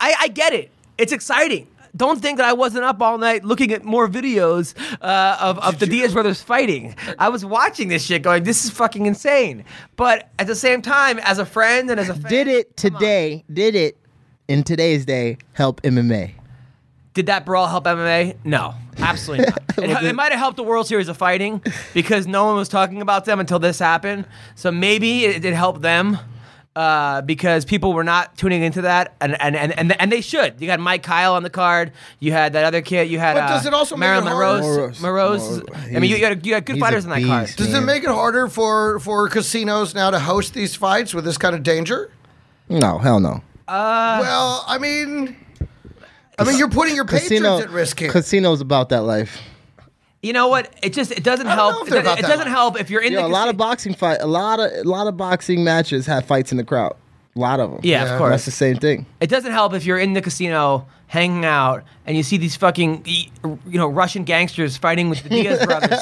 [0.00, 0.70] I, I get it.
[0.98, 1.66] it's exciting.
[1.94, 5.78] Don't think that I wasn't up all night looking at more videos uh, of, of
[5.78, 6.94] the Diaz brothers fighting.
[7.18, 9.62] I was watching this shit going, this is fucking insane.
[9.96, 13.44] But at the same time, as a friend and as a fan, Did it today?
[13.52, 13.98] Did it
[14.48, 16.32] in today's day help MMA?
[17.12, 18.36] Did that brawl help MMA?
[18.44, 19.58] No, absolutely not.
[19.78, 21.62] It, it might have helped the World Series of Fighting
[21.94, 24.26] because no one was talking about them until this happened.
[24.54, 26.18] So maybe it did help them
[26.74, 30.60] uh, because people were not tuning into that, and and, and and and they should.
[30.60, 31.92] You got Mike Kyle on the card.
[32.18, 33.10] You had that other kid.
[33.10, 34.98] You had But uh, does it also make Marilyn it harder- Monroe's.
[34.98, 35.02] Moraes.
[35.02, 35.48] Monroe's.
[35.68, 37.46] Mor- I mean, you, you got you got good he's a fighters on that card.
[37.46, 37.58] beast.
[37.58, 41.36] Does it make it harder for for casinos now to host these fights with this
[41.38, 42.10] kind of danger?
[42.68, 43.42] No, hell no.
[43.68, 45.36] Uh, well, I mean,
[46.38, 48.10] I mean, you're putting your patrons Casino, at risk here.
[48.10, 49.40] Casino's about that life.
[50.22, 50.72] You know what?
[50.82, 51.88] It just it doesn't I don't know help.
[51.88, 52.46] It, doesn't- it doesn't life.
[52.48, 54.88] help if you're in Yeah, the a lot of boxing fight, a lot of a
[54.88, 56.94] lot of boxing matches have fights in the crowd.
[57.34, 57.80] A lot of them.
[57.82, 58.12] Yeah, Yeah.
[58.12, 58.30] of course.
[58.30, 59.06] That's the same thing.
[59.20, 63.04] It doesn't help if you're in the casino hanging out and you see these fucking
[63.06, 66.00] you know Russian gangsters fighting with the Diaz brothers,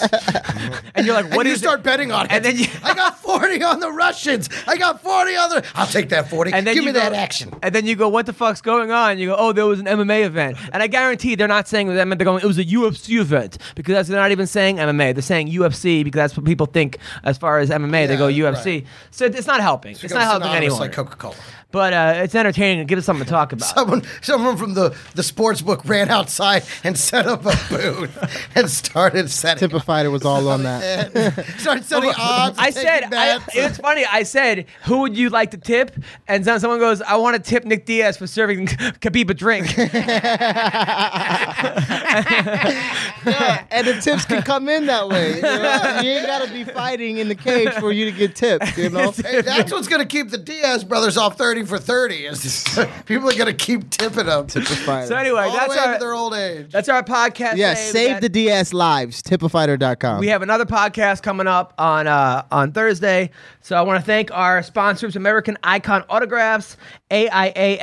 [0.95, 1.85] and you're like, and "What you start it?
[1.85, 2.33] betting on it.
[2.33, 4.49] And then you- I got 40 on the Russians.
[4.67, 5.67] I got 40 on the.
[5.75, 6.53] I'll take that 40.
[6.53, 7.53] And then Give me go, that action.
[7.63, 9.87] And then you go, "What the fuck's going on?" You go, "Oh, there was an
[9.87, 11.95] MMA event," and I guarantee they're not saying that.
[11.95, 15.15] They're going, "It was a UFC event," because that's, they're not even saying MMA.
[15.15, 18.09] They're saying UFC because that's what people think as far as MMA.
[18.09, 18.87] they go UFC, right.
[19.11, 19.93] so it's not helping.
[19.93, 20.81] It's, not helping anyone.
[20.81, 21.35] Like Coca-Cola.
[21.71, 22.81] but uh, it's entertaining.
[22.81, 23.69] It gives us something to talk about.
[23.75, 28.71] Someone, someone from the, the sports book ran outside and set up a booth and
[28.71, 29.69] started setting.
[29.69, 31.45] Tip of fighter was all on that.
[31.59, 32.59] started setting oh, odds.
[32.59, 34.07] I said, taking I, it's funny.
[34.07, 35.97] I said, "Who would you like to tip?"
[36.29, 39.67] And then someone goes, "I want to tip Nick Diaz for serving Khabib a drink."
[43.27, 45.37] Yeah, and the tips can come in that way.
[45.37, 46.01] You, know?
[46.03, 48.79] You ain't gotta be fighting in the cage for you to get tipped.
[48.79, 49.11] You know.
[49.11, 52.27] Hey, that's what's going to keep the Diaz brothers off 30 for 30.
[52.27, 52.65] Is
[53.05, 56.15] people are going to keep tipping them Tip so anyway, all that's way our their
[56.15, 56.71] old age.
[56.71, 57.57] that's our podcast.
[57.57, 57.71] yeah.
[57.71, 59.23] We save got- the DS lives.
[59.23, 60.21] Tipafighter.com.
[60.21, 63.31] We have another podcast coming up on uh, on Thursday.
[63.63, 66.77] So I want to thank our sponsors, American Icon Autographs,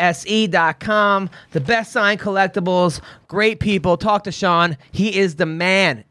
[0.08, 3.96] AIASE.com, the best signed collectibles, great people.
[3.98, 4.76] Talk to Sean.
[4.92, 6.04] He is the man.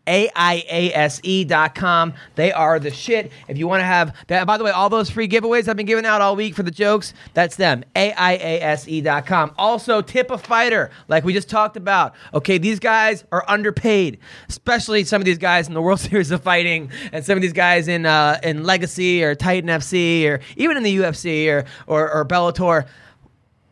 [0.87, 2.14] AIASE.com.
[2.37, 3.32] They are the shit.
[3.49, 5.84] If you want to have that, by the way, all those free giveaways I've been
[5.87, 7.82] giving out all week for the jokes, that's them.
[7.97, 9.53] AIASE.com.
[9.59, 12.14] Also, tip a fighter, like we just talked about.
[12.35, 14.18] Okay, these guys are underpaid,
[14.49, 17.53] especially some of these guys in the World Series of Fighting and some of these
[17.53, 22.12] guys in uh, in Legacy or Titan FC or even in the UFC or or,
[22.12, 22.87] or Bellator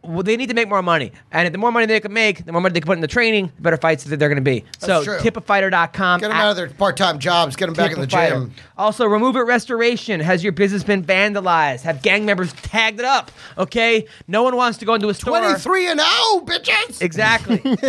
[0.06, 1.12] well, they need to make more money.
[1.32, 3.06] And the more money they can make, the more money they can put in the
[3.08, 4.64] training, the better fights that they're going to be.
[4.78, 5.18] so, true.
[5.18, 6.20] tipafighter.com.
[6.20, 7.56] Get them out of their part-time jobs.
[7.56, 8.54] Get them back in the gym.
[8.76, 10.18] Also, Remove It Restoration.
[10.18, 11.82] Has your business been vandalized?
[11.82, 13.30] Have gang members tagged it up?
[13.56, 14.06] Okay?
[14.26, 15.38] No one wants to go into a store.
[15.38, 16.10] 23 and 0,
[16.44, 17.00] bitches.
[17.00, 17.58] Exactly.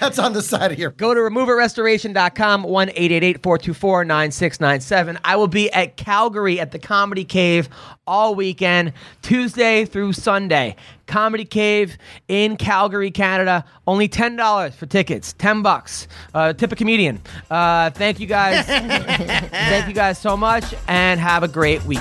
[0.00, 0.90] That's on the side of your.
[0.90, 5.18] Go to removeitrestoration.com, 1 424 9697.
[5.24, 7.70] I will be at Calgary at the Comedy Cave
[8.06, 8.92] all weekend,
[9.22, 10.76] Tuesday through Sunday.
[11.06, 11.96] Comedy Cave
[12.28, 13.64] in Calgary, Canada.
[13.86, 15.32] Only $10 for tickets.
[15.32, 16.06] 10 bucks.
[16.34, 17.20] Uh, tip a comedian.
[17.50, 18.66] Uh, thank you guys.
[19.46, 22.00] thank you guys so much and have a great week.